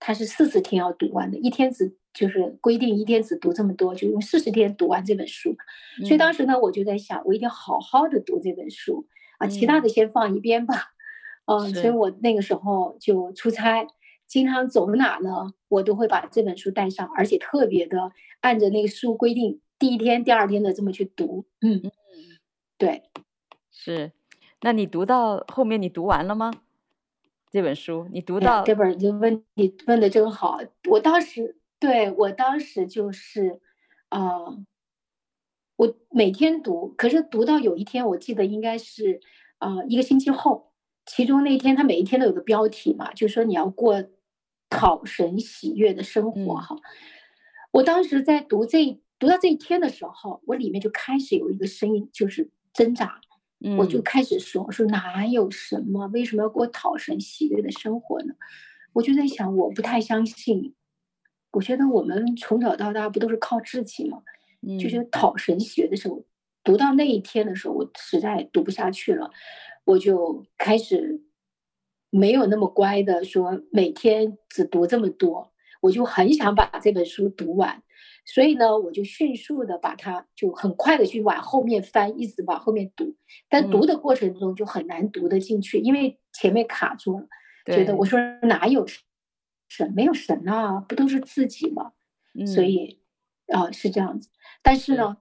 [0.00, 5.56] 他是四十天要读完的，一天只就是规定一天只读这么多，就用四十天读完这本书。
[6.00, 9.06] 所以当时呢，我就在想，我一定要好好的读这本书
[9.38, 10.74] 啊，其他的先放一边吧。
[11.46, 13.86] 嗯， 所以我那个时候就出差，
[14.32, 21.44] 经常走哪呢，我都会把这本书带上，而且特别的按着那个书规定，第一天、第二天的这么去读。
[21.60, 21.82] 嗯。
[22.78, 23.10] 对，
[23.70, 24.12] 是，
[24.62, 26.50] 那你读到后面，你读完了吗？
[27.50, 30.58] 这本书你读到、哎、这本就问你问的真好。
[30.88, 33.60] 我当时对我当时就是，
[34.08, 34.64] 啊、呃，
[35.76, 39.20] 我每天读，可是读到有一天，我记得应该是
[39.58, 40.72] 啊、呃、一个星期后，
[41.04, 44.02] 其中那天他每一天都有个标题嘛，就是说你要过
[44.72, 46.82] 讨神喜悦的生活哈、嗯。
[47.72, 52.50] 我当时在读这读到这一天的时候，我里面就开始有一个声音，就是。
[52.74, 53.20] 挣扎，
[53.76, 56.06] 我就开始说：“说哪有什么？
[56.06, 58.32] 为什么要过讨神喜悦的生活呢？”
[58.94, 60.74] 我就在想，我不太相信。
[61.50, 64.22] 我觉得我们从小到大不都是靠志气吗？
[64.80, 66.24] 就是讨神喜悦的时候，
[66.64, 69.30] 读到那一天的时候，我实在读不下去了，
[69.84, 71.20] 我就开始
[72.14, 77.82] 没有那么乖的说每天只读这么多，我就很想把这本书读完。
[78.26, 83.16] 所以呢，我就迅速的把它就很快的去往后面翻，一直往后面读。
[83.48, 87.26] 但读的过程中就很难读得进去，嗯、因为前面卡住了。
[87.64, 88.86] 觉得我说哪有
[89.68, 89.92] 神？
[89.96, 91.92] 没有神啊，不都是自己吗？
[92.38, 93.00] 嗯、所以
[93.48, 94.28] 啊、呃、是这样子。
[94.62, 95.16] 但是呢，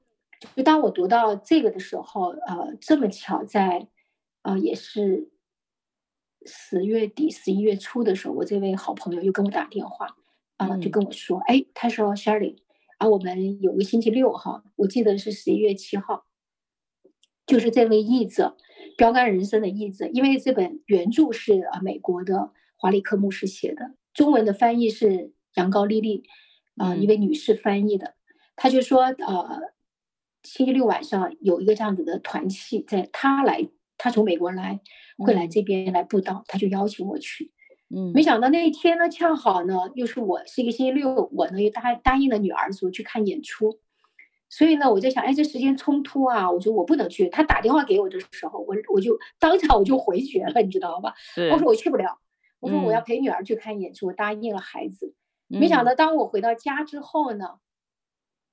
[0.55, 3.87] 就当我读到这个的时候，呃，这么巧在，
[4.41, 5.31] 啊、呃，也是
[6.45, 10.07] 十月底、十一月初的时候，我这位好朋友又跟我打电话，
[10.57, 12.57] 啊、呃，就跟我说，哎、嗯，他说 Shirley。
[12.97, 16.27] 啊，我们有个星期六哈，我记得是十一月七号，
[17.47, 18.55] 就是这位译者，
[18.95, 26.25] 标杆人生的译者，因为这本原著是啊美国的华里克牧师写的，中文的翻译是杨高丽丽
[26.75, 28.13] 啊一位女士翻译的，
[28.55, 29.73] 她就说呃，
[30.43, 33.67] 星期六晚上有一个这样子的团契，在她来，
[34.01, 34.79] 她从美国来，
[35.19, 37.51] 会来这边来布道，他就邀请我去。
[37.95, 43.77] 嗯，没想到那一天呢，恰好呢，又是我是一个星期六，我呢又答答应了女儿说去看演出，
[44.49, 47.29] 所以呢，我在想，哎，这时间冲突啊，我说我不能去。
[47.29, 51.13] 他打电话给我的时候，我我就当场我就回绝了，你知道吧？
[51.51, 52.17] 我说我去不了，
[52.59, 55.13] 我说我要陪女儿去看演出，我答应了孩子。
[55.47, 57.59] 没想到当我回到家之后呢，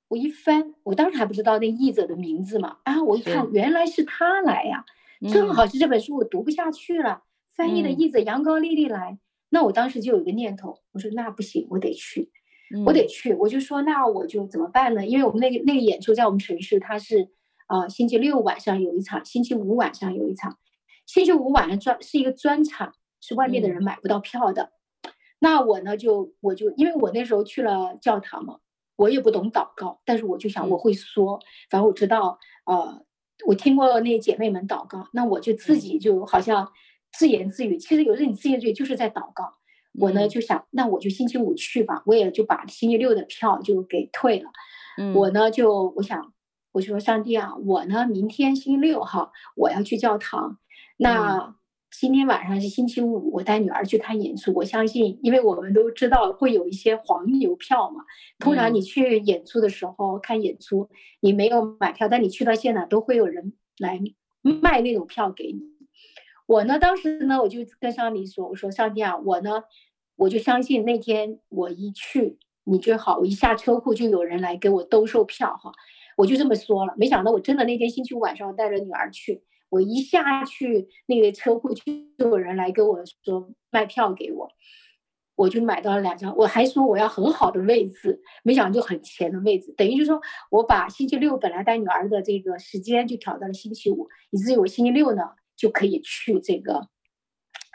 [0.09, 4.85] 我一翻，我当时还不知道那译者的名字嘛，啊，我一看原来是他来呀，
[5.33, 7.23] 正好是这本书我读不下去了，
[7.55, 9.19] 翻译的译者杨高丽丽来。
[9.51, 12.31] 那我当时就有一个念头，我说那不行，我得去，
[12.85, 13.33] 我得去。
[13.35, 15.07] 我就说那我就怎么办呢？
[15.07, 17.31] 因为我们那个那个演出在我们城市，它是
[17.67, 20.59] 啊、呃、星期六晚上有一场，星期五晚上有一场，
[21.07, 24.73] 星期五晚上专是一个专场，是外面的人买不到票的。
[25.03, 28.59] 嗯、那我呢就我就因为我那时候去了教堂嘛，
[28.97, 33.03] 我也不懂祷告，但是我就想我会说，反正我知道呃
[33.47, 36.69] 我听过那姐妹们祷告，那我就自己就好像。
[37.11, 39.55] 自言自语，其实有时候你自言自语就是在祷告。
[39.95, 44.51] 我呢就想，那我就星期五去吧，我也就把星期六的票就给退了。
[44.99, 46.35] 嗯、我呢就我想，
[46.71, 50.59] 我就说上帝啊，我呢明天星期六哈，我要去教堂。
[50.99, 51.55] 那
[51.91, 54.53] 今天晚上是星期五，我带女儿去看演出。
[54.55, 58.05] 我相信，因为我们都知道会有一些黄牛票嘛。
[58.39, 60.89] 通常你去演出的时候看演出，
[61.21, 63.99] 你没有买票，但你去到现场都会有人来
[64.43, 65.61] 卖那种票给你。
[66.47, 69.65] 我呢，当时呢，我就跟上帝说：“我说上帝啊，我呢，
[70.17, 75.73] 我就相信那天我一去，你最好，我一下车库就有人来给我兜售票哈。”
[76.19, 76.95] 我就这么说了。
[76.97, 84.49] 没想到我真的那天星期五晚上带着女儿去，我一下去那个车库，就有人来跟我说卖票给我，
[85.35, 86.35] 我就买到了两张。
[86.37, 95.23] 我还说我要很好的位置，没想到就很前的位置，等于就是说我把星期六本来带女儿的这个时间就调到了星期五，以至于我星期六呢
[95.57, 96.89] 就可以去这个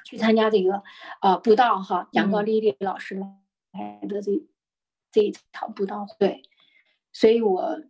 [0.05, 0.81] 去参加这个
[1.21, 3.15] 呃布道哈，阳光丽丽老师
[3.71, 4.47] 来的这、嗯、
[5.11, 6.41] 这一场布道会，
[7.11, 7.81] 所以我。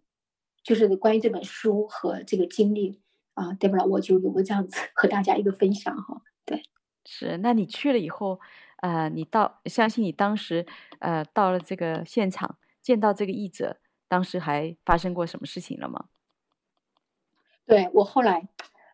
[0.65, 3.01] 就是关于这本书和这个经历
[3.33, 3.83] 啊，对不啦？
[3.83, 6.21] 我就有个这样子和大家一个分享哈。
[6.45, 6.61] 对，
[7.05, 7.37] 是。
[7.37, 8.39] 那你去了以后，
[8.77, 10.65] 呃，你到相信你当时
[10.99, 16.05] 呃到了这个现场见到这个译者，当时还发生过什么事情了吗？
[17.65, 18.47] 对，我后来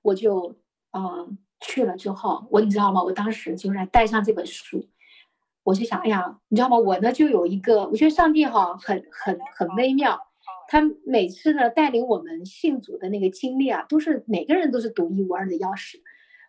[0.04, 0.56] 我就
[0.91, 3.04] 嗯、呃、去了之后，我你知道吗？
[3.04, 4.88] 我当时就是带上这本书，
[5.63, 6.78] 我就想，哎呀，你知道吗？
[6.78, 10.28] 我呢就有一个，我觉得上帝哈很很很微妙。
[10.71, 15.95] 他每次呢带领我们信主的那个经历啊，都是每个人都是独一无二的钥匙。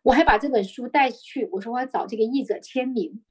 [0.02, 3.22] 我还把这本书带去，我说我要找这个译者签名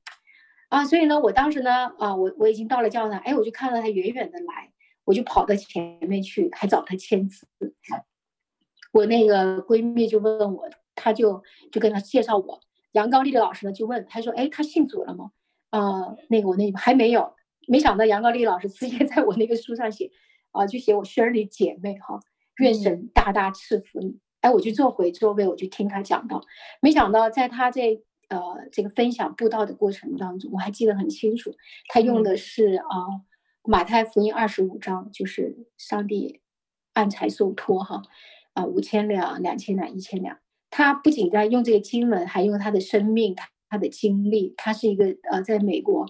[0.70, 4.72] 啊，所以呢，我当时呢啊，我我已经到了教堂，哎，我就看到他远远的来，
[5.06, 7.48] 我就跑到前面去，还找他签字。
[8.92, 12.60] 我那个闺蜜就问我，他就就跟他介绍我，
[12.94, 15.30] 杨高丽的老师呢就问，他说，哎，他信主了吗？
[15.70, 17.36] 啊，那个我那还没有，
[17.68, 20.10] 没想到杨高丽老师直接在我那个书上写。
[20.52, 22.20] 啊，就写我 Shirley 姐妹哈，
[22.58, 24.08] 愿神大大赐福你。
[24.08, 26.42] 嗯、哎，我就坐回座位，我就听他讲到，
[26.82, 28.40] 没想到在他这呃
[28.72, 31.54] 这个分享布道的过程当中，我还记得很清楚，
[31.90, 33.22] 他用的是啊、嗯呃、
[33.64, 36.42] 马太福音二十五章，就是上帝
[36.94, 38.02] 按财受托哈
[38.54, 40.40] 啊五千两、两千两、一千两。
[40.70, 44.54] 他不仅在用这个经文，还用他的生命、他他的经历。
[44.56, 46.06] 他是一个呃，在美国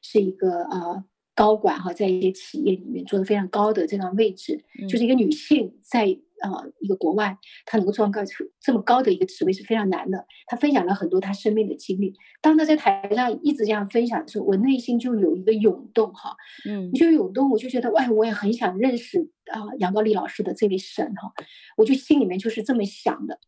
[0.00, 1.04] 是一个呃。
[1.34, 6.04] 高管哈，在一些企业里面做的非常高的这样位置，嗯、就是一个女性在
[6.42, 8.22] 呃一个国外，她能够做到
[8.60, 10.26] 这么高的一个职位是非常难的。
[10.46, 12.14] 她分享了很多她生命的经历。
[12.40, 21.32] 当她在台上一直这样分享的时候，我内心就有一个涌动哈，嗯，就涌动，我就觉得哎，我也很想认识啊、呃、杨高丽老师的这位神哈，
[21.76, 23.40] 我就心里面就是这么想的。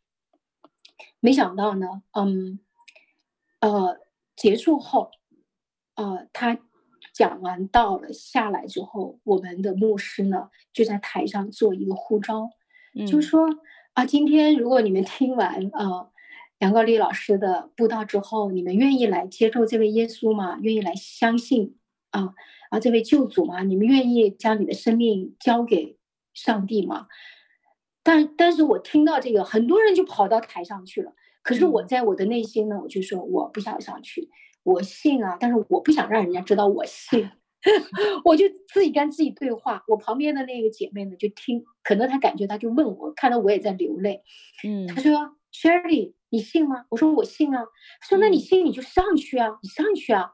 [1.20, 2.58] 没想到呢，嗯，
[3.60, 3.98] 呃，
[4.34, 5.12] 结束后，
[5.94, 6.58] 呃，他。
[7.16, 12.50] 讲完到了下来之后，我们的牧师呢就在台上做一个呼召，
[12.94, 13.48] 嗯、就说
[13.94, 16.10] 啊，今天如果你们听完啊
[16.58, 20.58] 杨高丽老师的布道之后，你们愿意来接受这位耶稣吗？
[20.60, 21.78] 愿意来相信
[22.10, 22.34] 啊
[22.68, 23.62] 啊这位救主吗？
[23.62, 25.96] 你们愿意将你的生命交给
[26.34, 27.06] 上帝吗？
[28.02, 31.14] 但但是我听到这个，很多人就跑到台上去了。
[31.40, 34.28] 可是我在我的内心呢，我就说我不想上去。
[34.66, 37.30] 我信啊，但是我不想让人家知道我信，
[38.24, 39.84] 我就自己跟自己对话。
[39.86, 44.22] 我旁边的那个姐妹呢，就听，可能她感觉，她就问我，看到我也在流泪，
[44.64, 47.64] 嗯，她说：“Shirley，你信吗？”我说：“我信啊。”
[48.02, 50.32] 她说：“那你信你就上去啊，你上去啊。”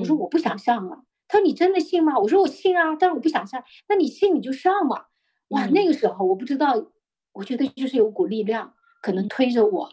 [0.00, 5.04] 我说：“我不想上啊。”她说：“你真的信吗？”我说：“我信啊，但是我不想上。”那你信你就上嘛。
[5.48, 6.90] 哇，那个时候我不知道，
[7.34, 9.90] 我觉得就是有股力量可能推着我。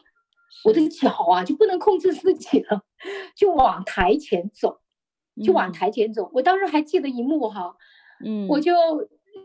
[0.66, 2.84] 我的脚啊就不能控制自己了，
[3.36, 4.80] 就往台前走，
[5.44, 6.26] 就往台前走。
[6.26, 7.76] 嗯、我当时还记得一幕哈，
[8.24, 8.74] 嗯，我就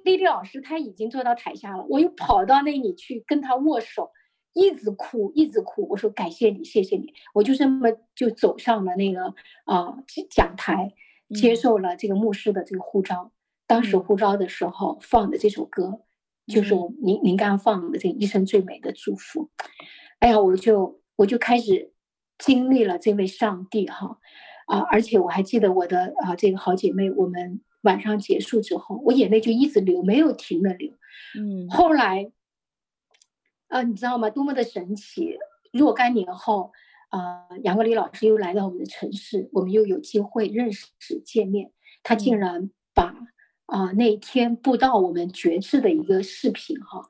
[0.05, 4.11] 丽丽老师她已经坐到台下了，我又跑到那里去跟她握手，
[4.53, 5.87] 一直哭一直哭。
[5.89, 7.15] 我说感谢你，谢谢你。
[7.35, 10.93] 我就这么就走上了那个啊、呃、讲台，
[11.35, 13.25] 接受了这个牧师的这个呼召。
[13.25, 13.33] 嗯、
[13.67, 16.01] 当时呼召的时候放的这首歌，
[16.47, 19.51] 嗯、就是我您您刚刚放的这一生最美的祝福。
[20.21, 21.93] 哎呀，我就我就开始
[22.39, 24.19] 经历了这位上帝哈
[24.67, 24.81] 啊！
[24.91, 30.93] 而且我还记得我的啊这个好姐妹，我们晚上结束之后，我眼泪就一直流，没有停的流。
[31.39, 32.33] 嗯，后来
[33.69, 34.31] 啊，你知道吗？
[34.31, 35.39] 多么的神奇！
[35.73, 36.73] 若干年后
[37.11, 41.73] 啊，杨国里老师又来到我们的城市，我们又有机会认识见面。
[42.03, 43.15] 他竟然把
[43.67, 47.09] 啊那一天布道我们决志的一个视频哈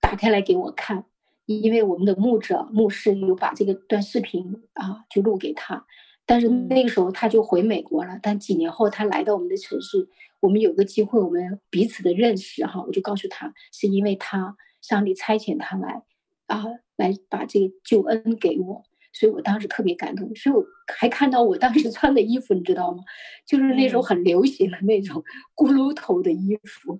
[0.00, 1.06] 打开来给我看。
[1.46, 5.84] 因为我们的牧者、牧师有把这个段视频啊，就录给他，
[6.24, 8.18] 但是那个时候他就回美国了。
[8.22, 10.08] 但几年后他来到我们的城市，
[10.40, 16.02] 我们有个机会，我们彼此的认识哈，我就告诉他，是因为他上帝差遣他来
[16.46, 16.64] 啊，
[16.96, 18.82] 来把这个救恩给我，
[19.12, 20.34] 所以我当时特别感动。
[20.34, 20.64] 所以我
[20.96, 23.04] 还看到我当时穿的衣服，你知道吗？
[23.46, 25.22] 就是那时候很流行的那种
[25.54, 26.98] 骷髅头的衣服。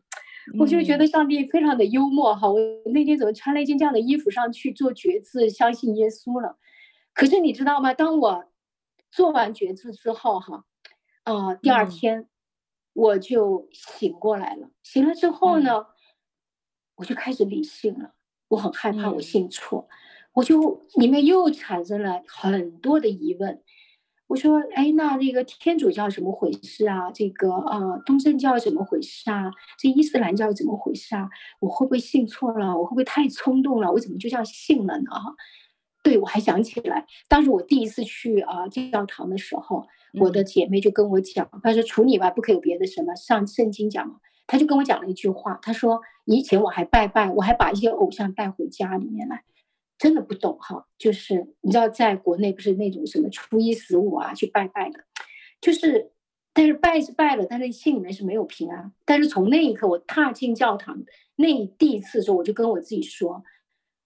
[0.59, 2.59] 我就觉得上帝非常的幽默哈，我
[2.93, 6.59] 那天怎么穿了一件这样的衣服上去做决志，相信耶稣了？
[7.15, 7.95] 可是你知道吗？
[7.95, 8.45] 当我
[9.11, 10.65] 做完决志之后哈，
[11.23, 12.29] 啊、呃，第二天
[12.93, 14.71] 我就醒过来了。
[14.83, 15.87] 醒了之后呢，
[16.97, 18.15] 我就开始理性了。
[18.49, 19.95] 我很害怕我信错，嗯、
[20.35, 23.63] 我就里面又产生了很多的疑问。
[24.27, 27.11] 我说，哎，那这个天主教怎么回事啊？
[27.13, 29.51] 这个啊、呃，东正教怎么回事啊？
[29.79, 31.29] 这伊斯兰教怎么回事啊？
[31.61, 32.77] 我会不会信错了？
[32.79, 33.93] 我会不会太冲动了？
[33.93, 35.11] 我怎么就这样信了呢？
[36.03, 39.87] 对，我还想起来，当时我第一次去啊、呃、教堂的时候，
[40.21, 44.17] 我的姐妹就跟我讲，她说除你外不可以有别的什么，上圣经讲嘛。
[44.47, 49.45] 她就跟我讲了一句话，她说以前我还拜拜，我还把一些偶像带回家里面来。
[49.97, 55.05] 真的不懂哈，就是你知道，在国内不是那种什么初一十五啊去拜拜的，
[55.61, 56.11] 就是，
[56.53, 58.93] 但是拜是拜了，但是心里面是没有平安。
[59.05, 61.03] 但是从那一刻我踏进教堂
[61.37, 63.43] 那第一次的时候，我就跟我自己说，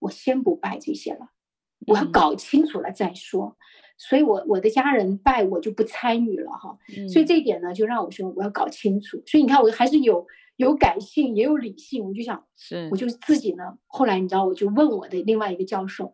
[0.01, 1.31] 我先不拜这些了，
[1.87, 3.47] 我要搞清楚了再说。
[3.47, 3.57] 嗯、
[3.97, 6.79] 所以我我的家人拜我就不参与了哈。
[6.97, 9.23] 嗯、所以这一点呢，就让我说我要搞清楚。
[9.27, 10.27] 所以你看，我还是有。
[10.59, 13.79] 有感性也有理性，我就想，是，我就自己呢。
[13.87, 16.13] 后来你知道，我就问我的另外一个教授，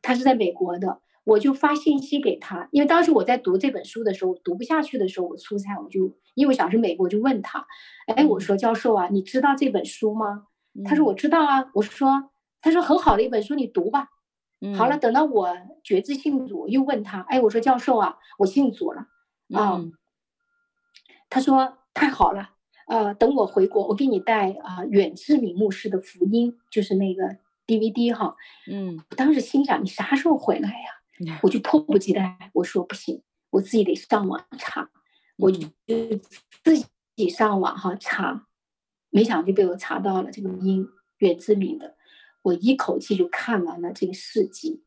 [0.00, 7.66] 他是在美国的，我就发信息给他，因为当时我在读这本书的时候，读不下去的时候，我出差，我就因为我想是美国，就问他，
[8.06, 10.46] 哎，我说教授啊，你知道这本书吗？
[10.86, 11.70] 他说我知道啊。
[11.74, 12.30] 我说，
[12.62, 14.08] 他说很好的一本书，你读吧。
[14.74, 19.08] 好了，等到我觉知信主，又问他，哎，我说教授啊，我信主了
[19.54, 19.74] 啊。
[19.74, 19.92] 嗯，
[21.28, 22.51] 他说太好了。
[22.88, 28.36] 呃，等我回国，我给你带啊、呃，远志敏牧师的福音，就是那个 DVD 哈。
[28.70, 30.88] 嗯，我当时心想，你啥时候回来呀？
[31.20, 34.90] 嗯、我就迫不及待，我说不行，我自己得上网查，
[35.36, 35.68] 我就
[36.64, 36.84] 自
[37.16, 38.46] 己上网哈查，
[39.10, 40.84] 没想到就被我查到了这个音
[41.18, 41.94] 远志敏的，
[42.42, 44.82] 我一口气就看完了这个四集，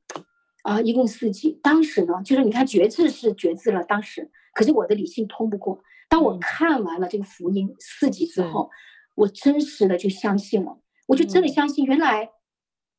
[0.64, 1.58] 啊，一共四集。
[1.64, 5.82] 当时呢，就是你看觉知是觉知了，当时，可是我的理性通不过。
[6.16, 8.72] 当我看完了这个福音四集之后，嗯、
[9.16, 12.30] 我真实的就相信了，我就真的相信，原来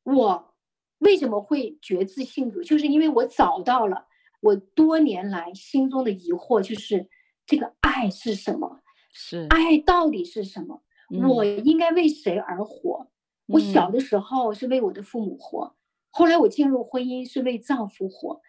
[0.03, 0.53] 我
[0.99, 4.05] 为什么会觉自信主，就是因为我找到了
[4.39, 7.09] 我多年来心中的疑惑，就是
[7.47, 8.81] 这个爱是什么？
[9.11, 10.83] 是爱到底是什么？
[11.11, 13.07] 嗯、我应该为谁而活？
[13.47, 15.75] 我小的时候是为我的父母活，嗯、
[16.11, 18.39] 后来我进入婚姻是为丈夫活，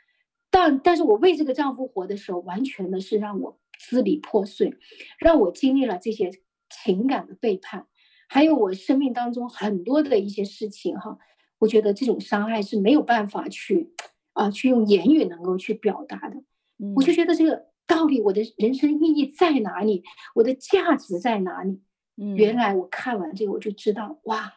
[0.51, 3.59] 但但是我为这个丈夫活的时候，完全的是让我。
[3.79, 4.77] 支离破碎，
[5.19, 6.31] 让我经历了这些
[6.69, 7.87] 情感的背叛，
[8.29, 11.17] 还有我生命当中很多的一些事情哈，
[11.61, 13.95] 我觉得这种伤害是没有办法去
[14.33, 16.37] 啊，去用言语能够去表达的。
[16.79, 20.03] 嗯，我就觉得这个到底我的人生意义在哪里？
[20.35, 21.81] 我的价值在哪里？
[22.17, 24.55] 嗯，原来我看完这个我就知道，哇，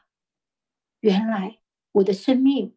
[1.00, 1.60] 原来
[1.94, 2.76] 我的生命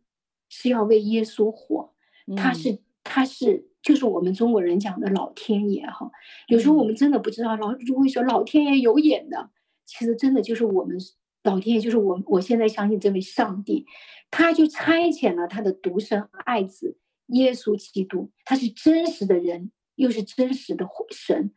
[0.49, 1.95] 是要为耶稣活，
[2.36, 3.70] 他是他是。
[3.85, 6.11] 就是我们中国人讲的老天爷哈，
[6.49, 9.51] 有时候我们真的不知道，老就会说老天爷有眼的，
[9.85, 10.97] 其实真的就是我们
[11.43, 13.85] 老天爷，就是我我现在相信这位上帝，
[14.30, 21.53] 他就差遣了他的独生爱子耶稣基督，他是真实的人，又是真实的神，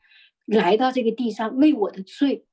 [0.46, 2.46] 来到这个地上为我的罪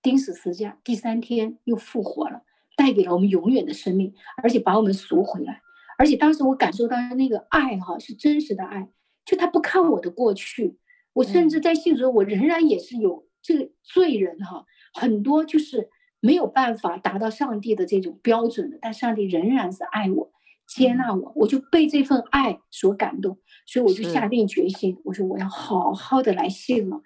[0.00, 2.44] 钉死十字架，第三天又复活了，
[2.78, 5.60] 带给了我们永远的生命，而且把我们赎回来，
[5.98, 8.88] 而且当时我感受到那个爱哈，是真实的爱。
[9.24, 10.76] 就他不看我的过去，
[11.12, 15.88] 我甚至在信主，我仍然也是有这个罪人哈，很多就是
[16.20, 20.32] 没有办法达到上帝的这种标准的，但上帝仍然是爱我，
[20.66, 27.00] 接纳我，我就被这份爱所感动，所以我就下定决心，我说我要好好的来信了，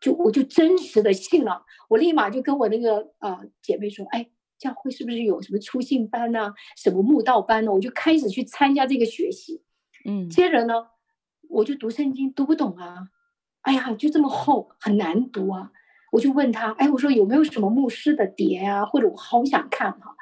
[0.00, 4.28] 就我就真实的信了，我立马就跟我那个呃姐妹说，哎，
[4.58, 7.72] 教会是不是有什么出信班呐，什么慕道班呢？
[7.72, 9.62] 我就开始去参加这个学习，
[10.04, 10.74] 嗯，接着呢。
[11.50, 13.08] 我就读圣经读不懂啊，
[13.62, 15.72] 哎呀，就这么厚，很难读啊。
[16.12, 18.84] 我就问他，哎，我说有没有什么牧师的碟啊？
[18.84, 20.16] 或者我好想看哈。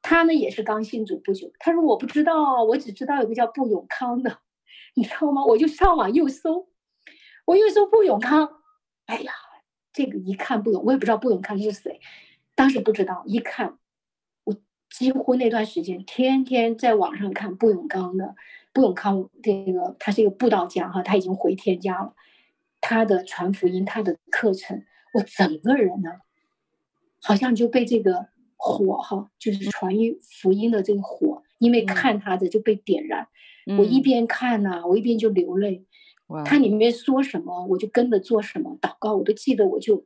[0.00, 4.38] 他呢也是刚信主不久，他说我不知道，我只知道有个叫布永康的，
[4.94, 5.44] 你知道吗？
[5.44, 6.68] 我就上网又搜，
[7.46, 8.48] 我又搜布永康，
[9.06, 9.32] 哎呀，
[9.92, 12.00] 这个一看不懂，我也不知道布永康是谁，
[12.54, 13.78] 当时不知道，一看，
[14.44, 14.56] 我
[14.88, 18.36] 几乎那段时间天天在网上看布永康的。
[18.76, 22.14] 布永康这个，他是一个布道家哈，他已经回天家了。
[22.78, 26.10] 他的传福音，他的课程，我整个人呢，
[27.22, 29.94] 好像就被这个火哈，就是传
[30.42, 33.26] 福音的这个火，因为看他的就被点燃。
[33.64, 35.86] 嗯、我一边看呐、啊，我一边就流泪。
[36.26, 40.04] 哇他里面说什么，我就跟着做什么祷告，我都记得，我就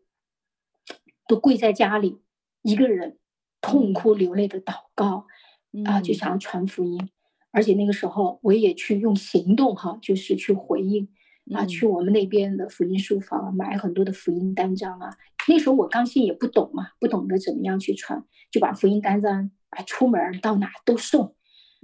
[1.26, 2.20] 都跪在家里，
[2.62, 3.18] 一个人
[3.60, 5.26] 痛哭流泪的祷告、
[5.72, 7.10] 嗯、啊，就想传福音。
[7.52, 11.08] 而且那个时候，我也去用行动哈，就是去回应，
[11.52, 15.16] 啊，去我们那边的福音书房买很多的福音单张啊。
[15.48, 21.34] 那时候我刚信也不懂嘛，不懂得怎么样去传，就把福音单张啊出门到哪都送，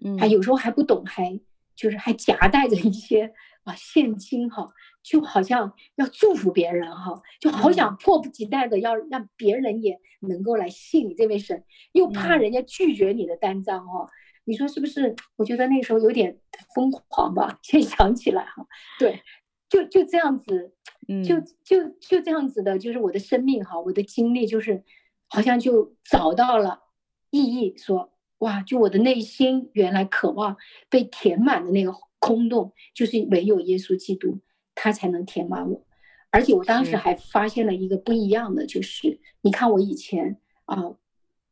[0.04, 1.40] 嗯，还有时候还不懂，还
[1.74, 3.32] 就是还夹带着一些
[3.64, 4.68] 啊现金哈。
[5.02, 11.62] 就好像要祝福别人哈，就好想迫不及待的要让别人也能够来信你这位神，
[11.92, 14.08] 又怕人家拒绝你的单张哦。
[14.46, 15.14] 你说是不是？
[15.36, 16.38] 我觉得那时候有点
[16.74, 17.58] 疯狂吧。
[17.62, 18.66] 现在想起来哈，
[18.98, 19.22] 对，
[19.68, 20.72] 就就这样子，
[21.22, 24.82] 就就就这样子的，就是我的生命哈，我的经历就是，
[25.28, 26.80] 好像就找到了
[27.30, 30.56] 意义，说哇，就我的内心原来渴望
[30.88, 34.40] 被填满的那个空洞，就是唯有耶稣基督。
[34.78, 35.86] 他才能填满我，
[36.30, 40.98] 而且我当时还发现了一个不一样的，就是你看我以前啊、呃，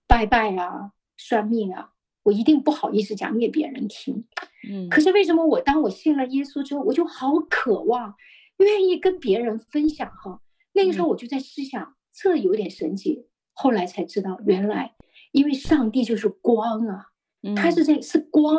[0.06, 1.93] 拜拜啊、算命啊，
[2.24, 4.24] 我一定不好意思讲给别人听。
[4.68, 8.14] 嗯，可是为什么我当我信了耶稣之后，我就好渴望，
[8.58, 10.40] 愿意跟别人分享哈？
[10.72, 13.28] 那个时候我就在思想，这有点神奇。
[13.52, 14.94] 后来才知道，原来
[15.30, 17.06] 因为上帝就是光啊，
[17.54, 18.56] 他是这是光，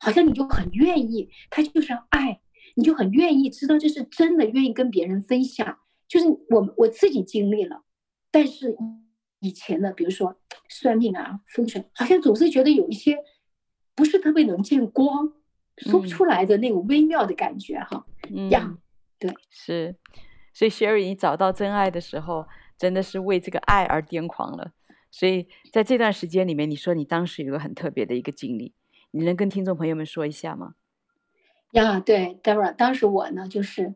[0.00, 2.40] 好像你就很愿意，他就是爱。
[2.76, 5.78] 你就很愿意知道这是真的，愿意跟别人分享。
[6.08, 7.84] 就是我我自己经历了，
[8.32, 8.76] 但是
[9.44, 10.36] 以前的，比如说
[10.68, 13.18] 算命啊、风水，好像总是觉得有一些
[13.94, 15.32] 不是特别能见光，
[15.76, 18.06] 说不出来的那种微妙的感觉哈。
[18.34, 18.78] 嗯，呀，
[19.18, 19.96] 对，是。
[20.54, 22.46] 所以 Sherry，你找到真爱的时候，
[22.78, 24.72] 真的是为这个爱而癫狂了。
[25.10, 28.72] 所以在这段时间里面，你说你当时有个很特别的一个经历，
[29.10, 30.74] 你能跟听众朋友们说一下吗？
[31.72, 33.94] 呀，对，Debra，当时我呢，就是，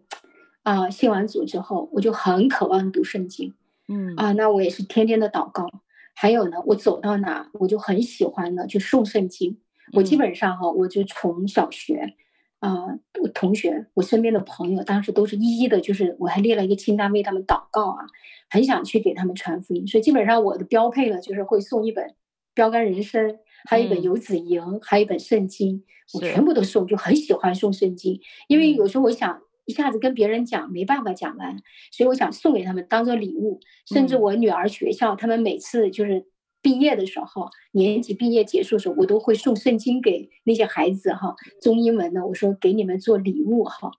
[0.63, 3.55] 啊、呃，信完主之后，我就很渴望读圣经，
[3.89, 5.67] 嗯，啊，那我也是天天的祷告，
[6.15, 9.59] 还有呢，我走到哪，我就很喜欢呢，就诵圣经。
[9.95, 12.15] 我基本上哈，我就从小学，
[12.61, 18.05] 啊、呃，我同学，我身边的朋友，当时都是一一的，就是我还列了一个清单为他们祷告啊，
[18.51, 22.05] 很想去给他们传福音，所以基本上我的标配呢，就是会送一本
[22.55, 23.31] 《标杆人生》。
[23.69, 25.83] 还有一本《游子吟》嗯，还有一本圣经，
[26.15, 28.21] 我全部都送，就很喜欢送圣经。
[28.47, 31.55] 因为有时候我想一下子跟别人讲，没办法讲完，
[31.93, 33.61] 所以我想送给他们当做礼物。
[33.87, 36.25] 甚至我女儿学校，他们每次就是
[36.63, 43.91] 毕业的时候，年级毕业结束的时候，我都会送圣经给那些孩子哈，中英文的，我说给你们做礼物哈。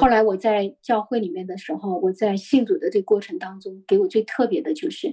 [0.00, 5.12] 后来我在教会里面的时候，我在信主的这个过程当中，给我最特别的就是。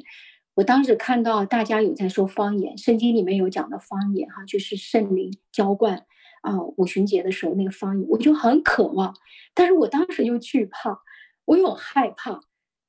[0.53, 6.05] 我当时看到大家有在说方言，圣经里面有讲的方言哈，就是圣灵浇灌
[6.47, 9.13] 啊，五旬节的时候那个方言，我就很渴望，
[9.53, 10.99] 但是我当时又惧怕，
[11.45, 12.41] 我又害怕，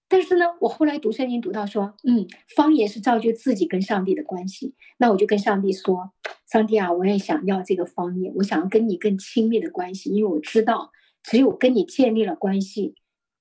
[0.08, 6.12] 但是呢，我后来读圣经读到说，嗯，方言是造就自己跟上帝的关系，那我就跟上帝说，
[6.50, 10.92] 上帝啊，我也想要这个方言，我想要跟你更亲密的关系，因为我知道
[11.22, 12.94] 只有跟你建立了关系，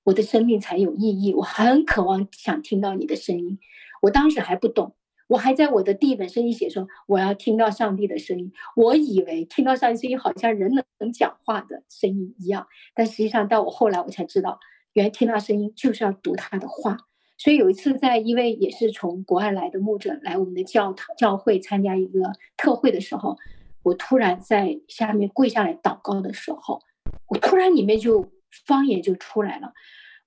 [0.04, 3.58] 我的生命才有意义，我很渴望想听到你的声音。
[4.02, 4.94] 我当时还不懂，
[5.28, 14.58] 我还在我的第一本圣经写说我要听到上帝的声音，我以为听到上帝声音好像人能能讲话的声音一样，但实际上到我后来我才知道，
[14.94, 16.96] 原来听到声音就是要读他的话。
[17.36, 23.36] 所以有一次在一位也是从国外来的牧者来我们的教堂教会参加一个特会的时候，
[23.84, 26.80] 我突然在下面跪下来祷告的时候，
[27.28, 28.28] 我突然里面就
[28.66, 29.72] 方言就出来了。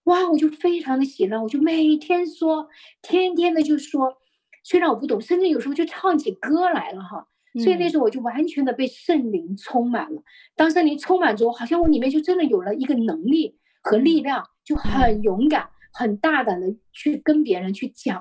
[0.06, 2.70] 哇，我就非常的喜乐，我就每天说，
[3.02, 4.18] 天天的就说，
[4.64, 7.28] 虽然我不懂，甚至有时候就唱起歌来了哈。
[7.62, 10.22] 所以那时候我就完全的被圣灵充满了。
[10.22, 10.24] 嗯、
[10.56, 18.18] 当圣灵充满之后，好像我里面就真的有了一个能力和力量，就很勇敢、很大胆的去跟别人去讲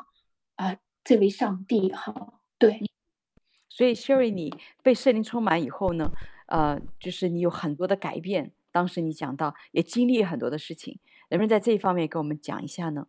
[0.56, 2.40] 啊、呃，这位上帝哈。
[2.58, 2.82] 对，
[3.68, 6.10] 所以 Sherry，你被圣灵充满以后呢，
[6.46, 8.50] 呃，就是你有很多的改变。
[8.72, 10.98] 当时你讲到，也经历很多的事情。
[11.28, 13.06] 能不能在这一方面跟我们讲一下呢？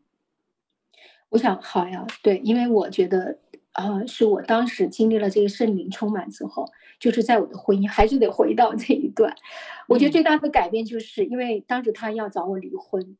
[1.31, 3.39] 我想好呀，对，因为我觉得
[3.71, 6.65] 啊、呃，是我当时经历了这个圣灵充满之后，
[6.99, 9.33] 就是在我的婚姻还是得回到这一段。
[9.87, 13.17] 我觉得最大的改变就是因为当时他要找我离婚，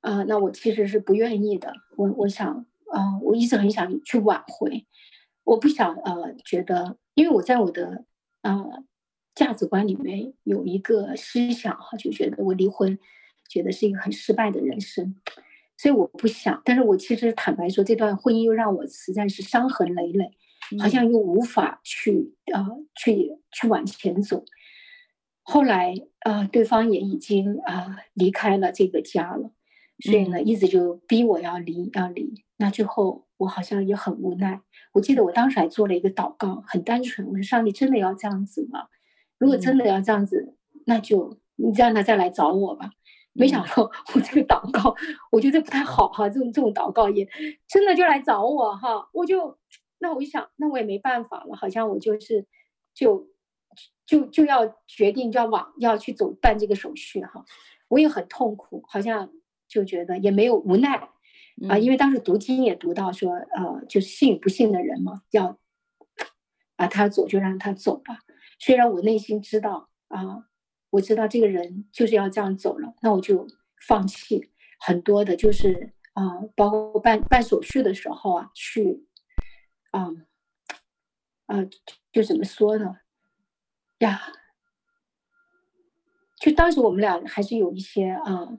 [0.00, 1.74] 啊、呃，那我其实是不愿意的。
[1.96, 4.86] 我我想啊、呃，我一直很想去挽回，
[5.44, 8.04] 我不想呃觉得，因为我在我的
[8.40, 8.84] 啊、呃、
[9.34, 12.98] 价值观里面有一个思想哈，就觉得我离婚。
[13.48, 15.14] 觉得是一个很失败的人生，
[15.82, 16.62] 所以我不想。
[16.64, 20.30] 但是我其实坦白说，这段婚姻又让我实在是伤痕累累，
[20.78, 24.44] 好像又无法去啊、呃、去去往前走。
[25.42, 29.50] 后来啊、呃，对方也已经啊、呃、离开了这个家了，
[29.98, 32.44] 所以呢，一直就逼我要离要离。
[32.58, 34.60] 那最后我好像也很无奈。
[34.92, 38.86] 我记得我当时还做了一个祷告，很单纯，我说：上帝真的要这样子吗？
[39.36, 40.54] 如果真的要这样子，
[40.86, 42.92] 那就你让他再来找我吧。
[43.34, 44.94] 没想到我这个祷告，
[45.30, 47.26] 我觉得不太好哈，这种这种祷告也
[47.66, 49.58] 真的就来找我哈，我就
[49.98, 52.46] 那我一想，那我也没办法了，好像我就是
[52.92, 53.28] 就
[54.04, 57.44] 就就要决定就要往要去走办这个手续哈，
[57.88, 59.30] 我也很痛苦，好像
[59.66, 61.08] 就觉得也没有无奈
[61.70, 65.56] 啊，因为当时读经也读到说，呃，就是信与不信的人嘛，要
[66.76, 68.18] 啊他走就让他走吧，
[68.58, 70.48] 虽然我内心知道啊。
[70.92, 73.46] 我知道这个人就是要这样走了，那我就
[73.86, 79.06] 放弃很多的，就是啊、呃，包括办办手续的时候啊，去，
[79.90, 80.08] 啊、
[81.46, 81.68] 呃，啊，
[82.12, 82.98] 就怎么说呢？
[84.00, 84.20] 呀，
[86.38, 88.58] 就当时我们俩还是有一些啊、呃，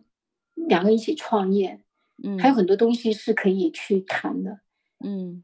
[0.56, 1.84] 两个一起创业，
[2.24, 4.62] 嗯，还有很多东西是可以去谈的，
[5.06, 5.44] 嗯，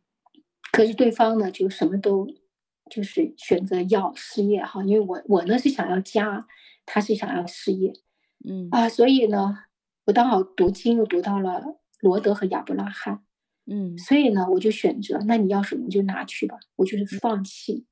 [0.72, 2.28] 可是对方呢，就什么都
[2.90, 6.48] 就是选择要失业哈，因为我我呢是想要家。
[6.92, 7.94] 他是想要事业，
[8.50, 9.56] 嗯啊，所以呢，
[10.08, 11.64] 我刚好读经又读到了
[12.00, 13.22] 罗德和亚伯拉罕，
[13.68, 17.86] 嗯，所以呢，我就选择，那你要什么就拿去吧，我就是放弃。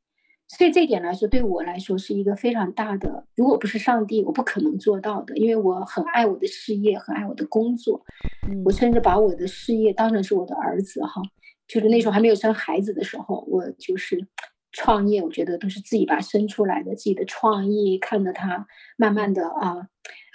[0.47, 8.03] 所以这一点来说，对我来说是一个非常大的，如果不是上帝，我不可能做到的，因为我很爱我的事业，很爱我的工作，
[8.49, 11.21] 嗯，我甚至把我的事业当成是我的儿子哈，
[11.67, 14.27] 就是那时候还没有生孩子的时候，我就是。
[14.71, 19.87] 创业，我觉得都是自己把生出来的，自己的创意，看着它慢慢的啊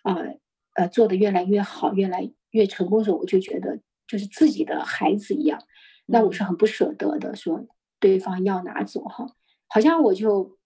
[0.03, 0.17] 啊
[0.75, 5.63] 呃做的越来越好，越来越成功的时候，我就觉得就是自己的孩子一样，
[6.07, 7.67] 那我是很不舍得的，说
[8.01, 9.27] 对方要拿走哈，
[9.69, 10.59] 好像我就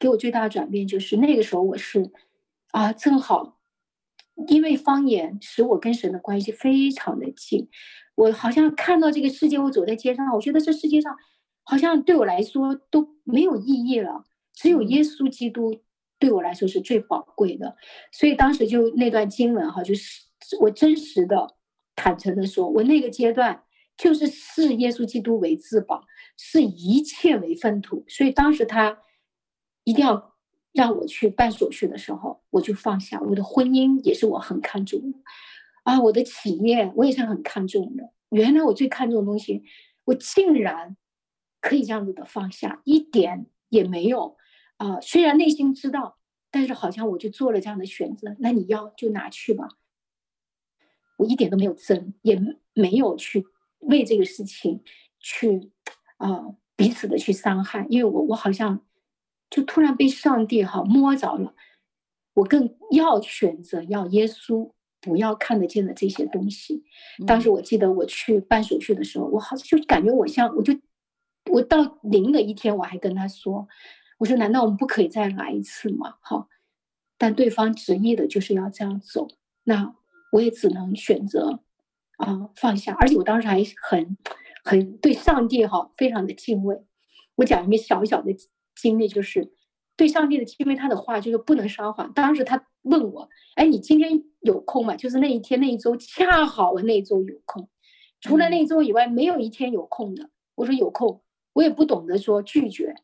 [0.00, 2.10] 给我最大的转变就是那个时候我是
[2.72, 3.58] 啊正好，
[4.48, 7.68] 因为方言使我跟神的关系非常的近，
[8.16, 11.14] 我好像看到这个世界，我走在街上，我觉得这世界上。
[11.68, 15.82] 好像对我来说都没有意义了，只有耶稣基督
[16.16, 17.76] 对我来说是最宝贵的。
[18.12, 20.22] 所以当时就那段经文哈，就是
[20.60, 21.56] 我真实的、
[21.96, 23.64] 坦诚的说，我那个阶段
[23.96, 26.04] 就是视耶稣基督为至宝，
[26.36, 28.04] 视一切为粪土。
[28.06, 29.00] 所以当时他
[29.82, 30.36] 一定要
[30.72, 35.18] 让我去办手续的时候，我就放下我的婚姻，也是我很看重的
[35.82, 38.12] 啊，我的企业我也是很看重的。
[38.30, 39.64] 原来我最看重的东西，
[40.04, 40.96] 我竟然。
[41.66, 44.36] 可以这样子的放下，一点也没有
[44.76, 45.00] 啊、呃！
[45.00, 46.16] 虽然内心知道，
[46.52, 48.36] 但是好像我就做了这样的选择。
[48.38, 49.66] 那你要就拿去吧，
[51.18, 52.40] 我一点都没有争，也
[52.72, 53.44] 没有去
[53.80, 54.80] 为这个事情
[55.18, 55.72] 去
[56.18, 58.86] 啊、呃、彼此的去伤害，因为我我好像
[59.50, 61.52] 就突然被上帝哈摸着了，
[62.34, 66.84] 我更要选择要耶稣不要看得见的这些东西。
[67.26, 70.72] 当时我记得我去办手续的时候，我好像就感觉我像我就。
[71.50, 73.68] 我到临的一天，我还跟他说
[74.18, 76.48] ：“我说，难道我们不可以再来一次吗？”好，
[77.16, 79.28] 但对方执意的就是要这样走，
[79.64, 79.94] 那
[80.32, 81.60] 我也只能选择
[82.18, 82.94] 啊放下。
[82.98, 84.16] 而且我当时还很
[84.64, 86.82] 很对上帝哈非常的敬畏。
[87.36, 88.34] 我讲一个小小的
[88.74, 89.52] 经历，就是
[89.96, 92.12] 对上帝的敬畏，他的话就是不能撒谎。
[92.12, 97.68] 当时他问我：“哎，你今天有空吗？”就是那一天那一周恰好我那一周有空，
[98.20, 100.30] 除了那一周以外没有一天有空的。
[100.56, 101.22] 我说有空。
[101.56, 102.94] 我也不懂得说拒绝，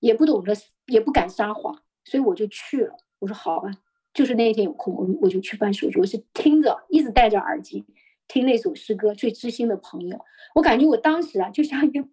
[0.00, 0.52] 也不懂得，
[0.86, 2.96] 也不敢撒谎，所以我就去了。
[3.20, 3.70] 我说好吧，
[4.12, 6.00] 就是那一天有空，我我就去办手续。
[6.00, 7.84] 我是听着，一直戴着耳机
[8.26, 10.16] 听那首诗歌《最知心的朋友》。
[10.56, 12.04] 我感觉我当时啊，就像一个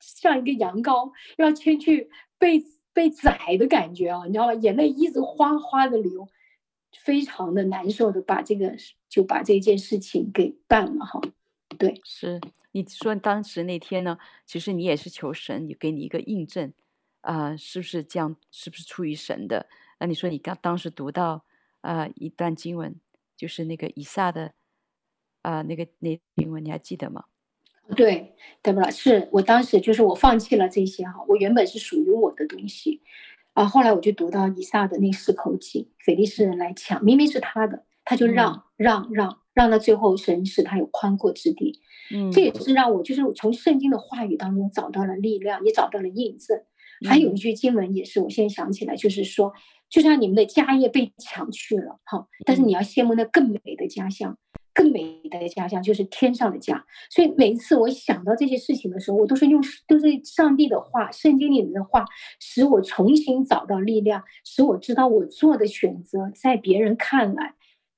[0.00, 2.62] 像一个羊羔要牵去被
[2.92, 4.52] 被宰的感觉啊，你知道吗？
[4.52, 6.28] 眼泪一直哗哗的流，
[7.02, 8.76] 非常的难受的把这个
[9.08, 11.22] 就把这件事情给办了哈。
[11.82, 12.40] 对，是。
[12.70, 14.16] 你说当时那天呢，
[14.46, 16.72] 其实你也是求神，也给你一个印证，
[17.22, 18.36] 啊、呃，是不是这样？
[18.52, 19.66] 是不是出于神的？
[19.98, 21.44] 那你说你刚当时读到
[21.80, 22.94] 啊、呃、一段经文，
[23.36, 24.54] 就是那个以撒的
[25.42, 27.24] 啊、呃、那个那经文，你还记得吗？
[27.96, 28.88] 对，对吧？
[28.90, 33.02] 是我当时就是我放弃了这些哈，我原本是属于我的东西，
[33.54, 41.80] 啊，后来我就读到以撒的那四口井，非利士人来抢，明明是他的，他就让、嗯、让让让到最后，神使他有宽阔之地。
[42.14, 46.60] 嗯，这也是让我就是从圣经的话语当中找到了力量，也找到了印证。
[47.08, 49.52] 还有一句经文也是我现在想起来，就是说，
[49.90, 54.38] 就像你们的家业被抢去了，哈，但是你要羡慕那更美的家乡，
[54.72, 56.84] 更美的家乡就是天上的家。
[57.10, 62.04] 所以每一次我想到这些事情的时候，我都是用都是上帝的话，圣经里面的话，
[62.38, 67.54] 使我重新找到力量，使我知道我做的选择在别人看来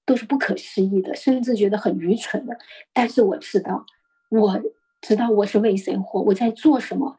[0.06, 2.56] 都是不可思议的，甚至觉得很愚蠢的。
[2.92, 3.84] 但是我知道。
[4.30, 4.60] 我
[5.00, 7.16] 知道我是为谁活，我在做什么。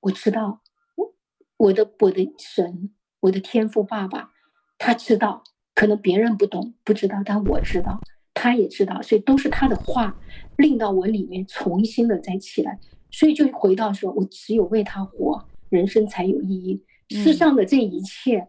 [0.00, 0.60] 我知道
[0.94, 1.12] 我
[1.56, 4.30] 我的我的神，我的天赋爸爸，
[4.78, 5.42] 他知道
[5.74, 7.98] 可能别人不懂不知道，但我知道，
[8.32, 10.16] 他也知道，所以都是他的话
[10.56, 12.78] 令到我里面重新的再起来，
[13.10, 16.84] 所以就回到说，我只有为他活，人生才有意义。
[17.08, 18.46] 世上的这一切，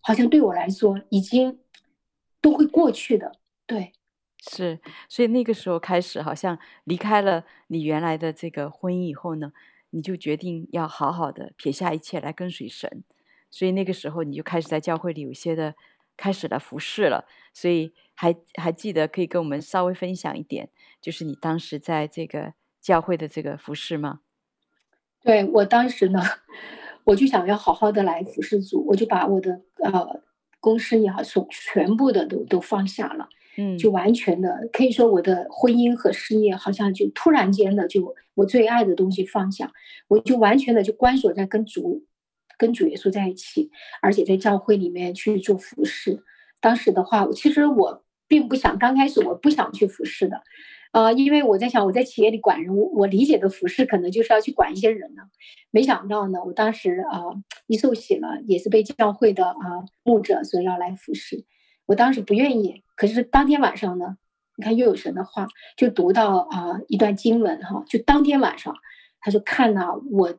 [0.00, 1.58] 好像对我来说已经
[2.44, 3.32] 都会过去的。
[3.66, 3.92] 对，
[4.50, 4.78] 是，
[5.08, 9.54] 所以那个时候开始，好像离开了你原来的这个婚姻以后呢，
[9.88, 13.02] 你就决定要好好的撇下一切来跟随神。
[13.50, 15.74] 所以那个时候你就开始在教会里有些的
[16.18, 17.26] 开始了服侍了。
[17.54, 20.68] 所以还还记得可以跟我们稍微分享一点，
[21.00, 24.20] 就是你当时在这个教会的这个服侍吗？
[25.22, 26.20] 对，我当时呢，
[27.04, 30.20] 我就想要好好的来服侍主，我就把我的呃
[30.64, 33.28] 公司也好，所全部的都都放下了。
[33.56, 39.70] 嗯，就完全的可以说，我的婚姻和事业好像就突然间的就我最爱的东西放下，
[40.08, 42.04] 我就完全的就关锁在跟主
[42.56, 46.24] 跟主耶稣在一起，而且在教会里面去做服侍。
[46.60, 50.42] 当时的话，其实我并不想，刚开始我不想去服侍的，
[50.94, 55.22] 呃，因为我在想我在企业里管人，我我理解的服侍可能就是要去管一些人呢。
[55.72, 57.20] 没想到呢，我当时啊、
[57.66, 61.44] 一受洗了，也是被教会的啊、牧者所要来服侍。
[61.86, 64.16] 我当时不愿意，可是当天晚上呢，
[64.56, 68.72] 你看又有神的话，就读到啊、一段经文哈，就当天晚上，
[69.20, 70.32] 他说看哪，我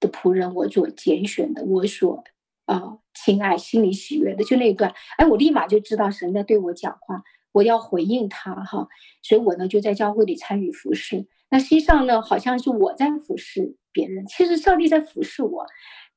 [0.00, 2.24] 的仆人，我所拣选的，我所
[2.64, 7.22] 啊亲、爱、心里喜悦的，就那一段，哎，我立马就知道神在对我讲话，
[7.52, 8.88] 我要回应他哈，
[9.22, 11.26] 所以我呢就在教会里参与服侍。
[11.50, 15.66] 那实际上呢，好像是我在服侍别人，其实上帝在服侍我。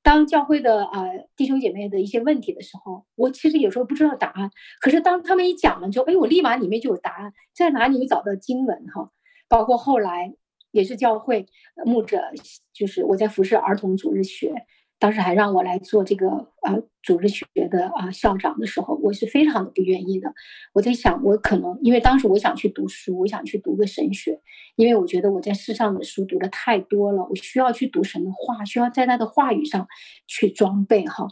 [0.02, 4.52] 当教会的啊、呃、弟兄姐妹的一些问题的时候，我其实有时候不知道答案。
[4.80, 9.10] 可是当他们一讲了之后，哎，我立马里面就有答案，在哪里找到经文哈？
[9.50, 10.36] 包括后来
[10.70, 11.48] 也是教会
[11.86, 12.22] 牧者，
[12.72, 14.54] 就是我在服侍儿童主日学。
[15.06, 16.28] 当时还让我来做这个
[16.62, 20.34] 啊组织学的啊校长的时候，我是非常的不愿意的。
[20.74, 24.42] 我在想，我可能因为当时我想去读书，我想去读个神学，
[24.76, 29.88] 因为我觉得我在世上的书读的太多了，我需要去读神的话，需要在他的话语上
[30.26, 31.28] 去装备哈。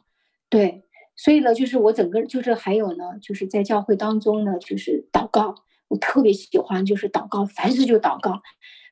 [0.50, 0.84] 对，
[1.16, 5.56] 所以呢，就是我整个就是还有呢，就是在教会当中呢，就是祷告，
[5.88, 8.40] 我特别喜欢就是祷告，凡事就祷告，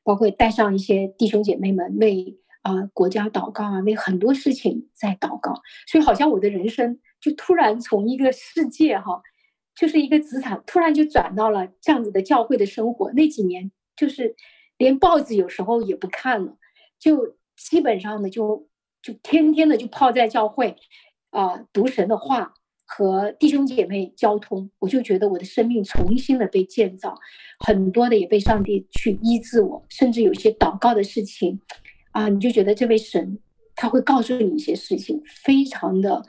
[0.02, 2.36] 包括带上一些弟兄姐妹们为。
[2.62, 5.52] 啊、国家祷告啊，为很多事情在祷告，
[5.86, 9.20] 所以好像我的人生就突然从一个世界哈，
[9.74, 13.12] 就是一个职场，突然就转到了这样子的教会的生活。
[13.12, 14.36] 那几年就是
[14.78, 16.56] 连报纸有时候也不看了，
[16.98, 18.68] 就基本上呢就
[19.02, 20.76] 就天天的就泡在教会
[21.30, 22.54] 啊、读神的话
[22.86, 27.18] 和弟兄姐妹交通，我就觉得我的生命重新的被建造，
[27.58, 31.60] 很多的也被上帝去医治我，甚至有些祷告的事情。
[32.12, 33.38] 啊，你就觉得这位神
[33.74, 36.24] 他会告诉你一些事情，非常的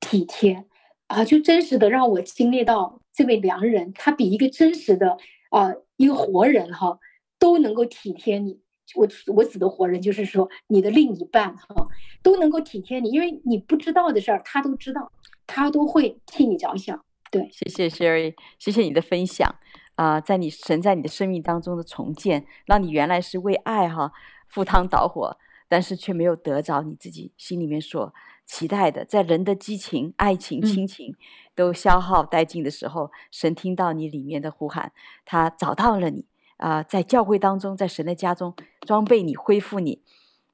[0.00, 0.64] 体贴
[1.06, 5.16] 啊，就真实的让我经历到这位良人，他比一个真实的
[5.50, 6.98] 啊一个活人哈
[7.38, 8.60] 都能够体贴你。
[8.94, 11.88] 我我指的活人就是说你的另一半哈
[12.22, 15.10] 都能够体贴你，因为你不知道的事儿他都知道，
[15.46, 17.04] 他都会替你着想。
[17.30, 19.56] 对，谢谢 Sherry，谢谢你的分享
[19.96, 24.12] 啊，在你神在你的生命当中的重建，让你原来是为爱哈。
[24.48, 25.36] 赴汤蹈火，
[25.68, 29.04] 但是却没有得着你自己心里面所期待的。
[29.04, 31.14] 在人的激情、爱情、亲情
[31.54, 34.92] 都消耗殆尽的时候，神听到你里面的呼喊，
[35.24, 36.24] 他找到了你
[36.56, 40.02] 啊、呃，在教会当中，在神的家中装备你、恢复你，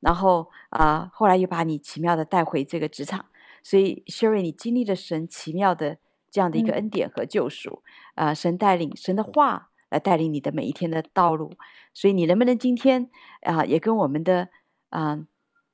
[0.00, 3.26] 然后啊、呃，后来又把你奇妙的带回这个职场。
[3.62, 5.98] 所以，Sherry，你经历了神奇妙的
[6.30, 7.82] 这样的一个恩典和救赎
[8.14, 9.68] 啊、呃，神带领，神的话。
[9.92, 11.52] 来带领你的每一天的道路，
[11.92, 13.10] 所以你能不能今天
[13.42, 14.48] 啊、也跟我们的
[14.88, 15.26] 啊、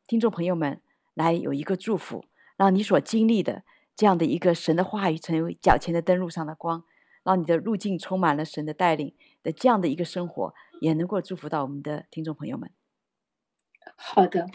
[0.09, 0.83] 听众朋友们
[1.15, 2.25] 来有一个祝福，
[2.57, 3.63] 让你所经历的
[3.95, 6.83] 这样的一个神的话语成为脚前的灯路上的光，
[7.23, 9.15] 让你的路径充满了神的带领
[9.45, 12.73] 的这样的一个生活，也能够祝福到我们的听众朋友们。
[13.95, 14.49] 好的，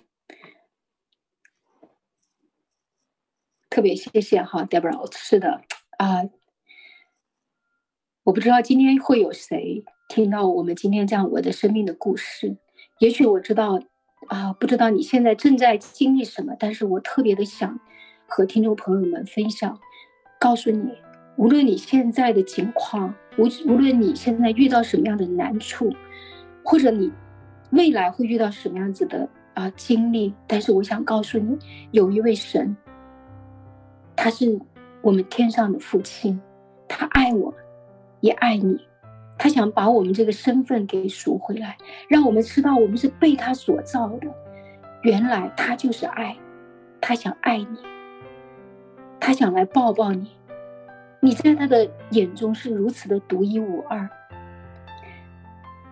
[3.70, 5.62] 特别谢谢哈，Deborah，是的
[5.98, 6.24] 啊。
[8.24, 12.56] 我不知道今天会有谁听到我们今天这样我的生命的故事。
[13.00, 13.78] 也许我知道，
[14.30, 17.78] 啊，不知道你现在正在经历什么，但是我特别的想
[18.26, 19.78] 和听众朋友们分享，
[20.40, 20.94] 告诉你，
[21.36, 25.94] 无论你现在的情况，无无论你现在遇到什么样的难处，
[26.64, 27.12] 或者你
[27.72, 31.60] 未来会遇到什么样子的啊经历，但是我想告诉你，
[31.92, 32.74] 有一位神，
[34.16, 34.58] 他是
[35.02, 36.40] 我们天上的父亲，
[36.88, 37.54] 他爱我。
[38.24, 38.80] 也爱你，
[39.38, 44.28] 他想把我们这个身份给赎回来，让我们知道我们是被他所造的。
[45.02, 46.34] 原来他就是爱，
[47.02, 47.78] 他想爱你，
[49.20, 50.32] 他想来抱抱你，
[51.20, 54.10] 你在他的眼中是如此的独一无二。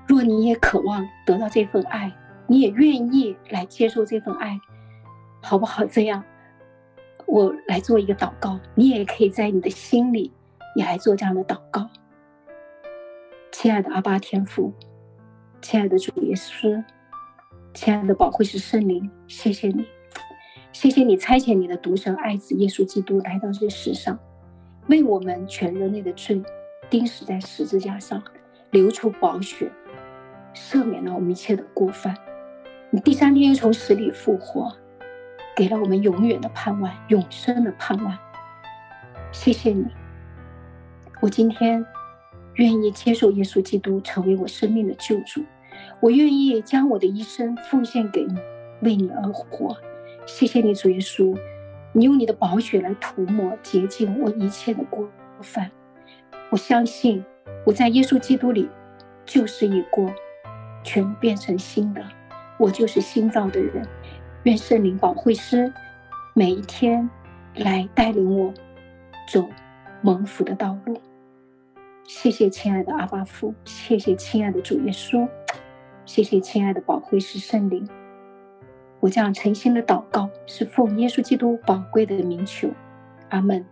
[0.08, 2.10] 若你也渴望得到这份爱，
[2.48, 4.58] 你也愿意来接受这份爱，
[5.42, 5.84] 好不好？
[5.84, 6.24] 这样，
[7.26, 10.32] 我来做一个祷告，你也可以在你的心里
[10.78, 11.90] 也来做这样的祷告。
[13.52, 14.74] 亲爱的阿爸天父，
[15.62, 16.84] 亲爱的主耶稣，
[17.74, 19.86] 亲爱的保惠师圣灵，谢谢你，
[20.72, 24.18] 谢谢你差遣你的独生爱子耶稣基督来到这世上，
[24.88, 26.42] 为我们全人类的罪
[26.90, 28.24] 钉死在十字架上，
[28.72, 29.70] 流出宝血。
[30.54, 32.14] 赦免了我们一切的过犯，
[32.90, 34.70] 你第三天又从死里复活，
[35.56, 38.18] 给了我们永远的盼望，永生的盼望。
[39.32, 39.86] 谢谢你，
[41.22, 41.86] 我今天
[42.56, 45.44] 愿意接受耶稣基督成为我生命的救主，
[46.00, 48.36] 我愿意将我的一生奉献给你，
[48.82, 49.76] 为你而活。
[50.26, 51.38] 谢谢你，主耶稣，
[51.94, 55.08] 你用你的宝血来涂抹洁净我一切的过
[55.42, 55.72] 犯。
[56.50, 57.24] 我相信
[57.66, 58.70] 我在耶稣基督里
[59.26, 60.12] 旧事已过。
[60.84, 62.04] 全变成新的，
[62.58, 63.88] 我就是新造的人。
[64.46, 65.72] 愿圣灵保惠师
[66.34, 67.08] 每一天
[67.56, 68.52] 来带领我
[69.32, 69.48] 走
[70.02, 71.00] 蒙福的道路。
[72.04, 75.28] 谢谢亲爱的阿爸父，谢谢亲爱的主耶稣，
[76.06, 77.88] 谢谢亲爱的保惠师圣灵。
[79.00, 82.70] 我这样诚心的祷告，是奉耶稣基督宝贵的名求。
[83.30, 83.66] 阿门，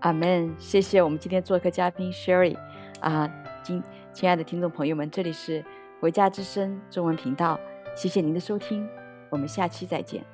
[0.00, 0.54] 阿门。
[0.58, 2.56] 谢谢我们今天做客嘉宾 Sherry
[3.00, 3.30] 啊，
[3.62, 3.82] 今
[4.12, 5.64] 亲爱的听众朋友们，这里是。
[6.00, 7.58] 回家之声中文频道，
[7.96, 8.86] 谢谢您的收听，
[9.30, 10.33] 我们下期再见。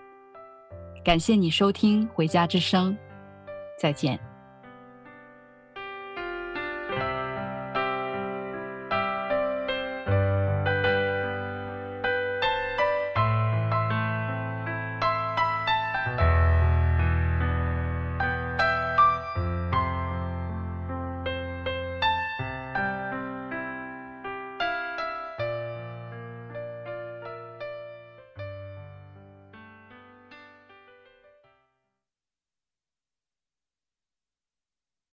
[1.03, 2.91] 感谢你收听《回家之声》，
[3.79, 4.30] 再见。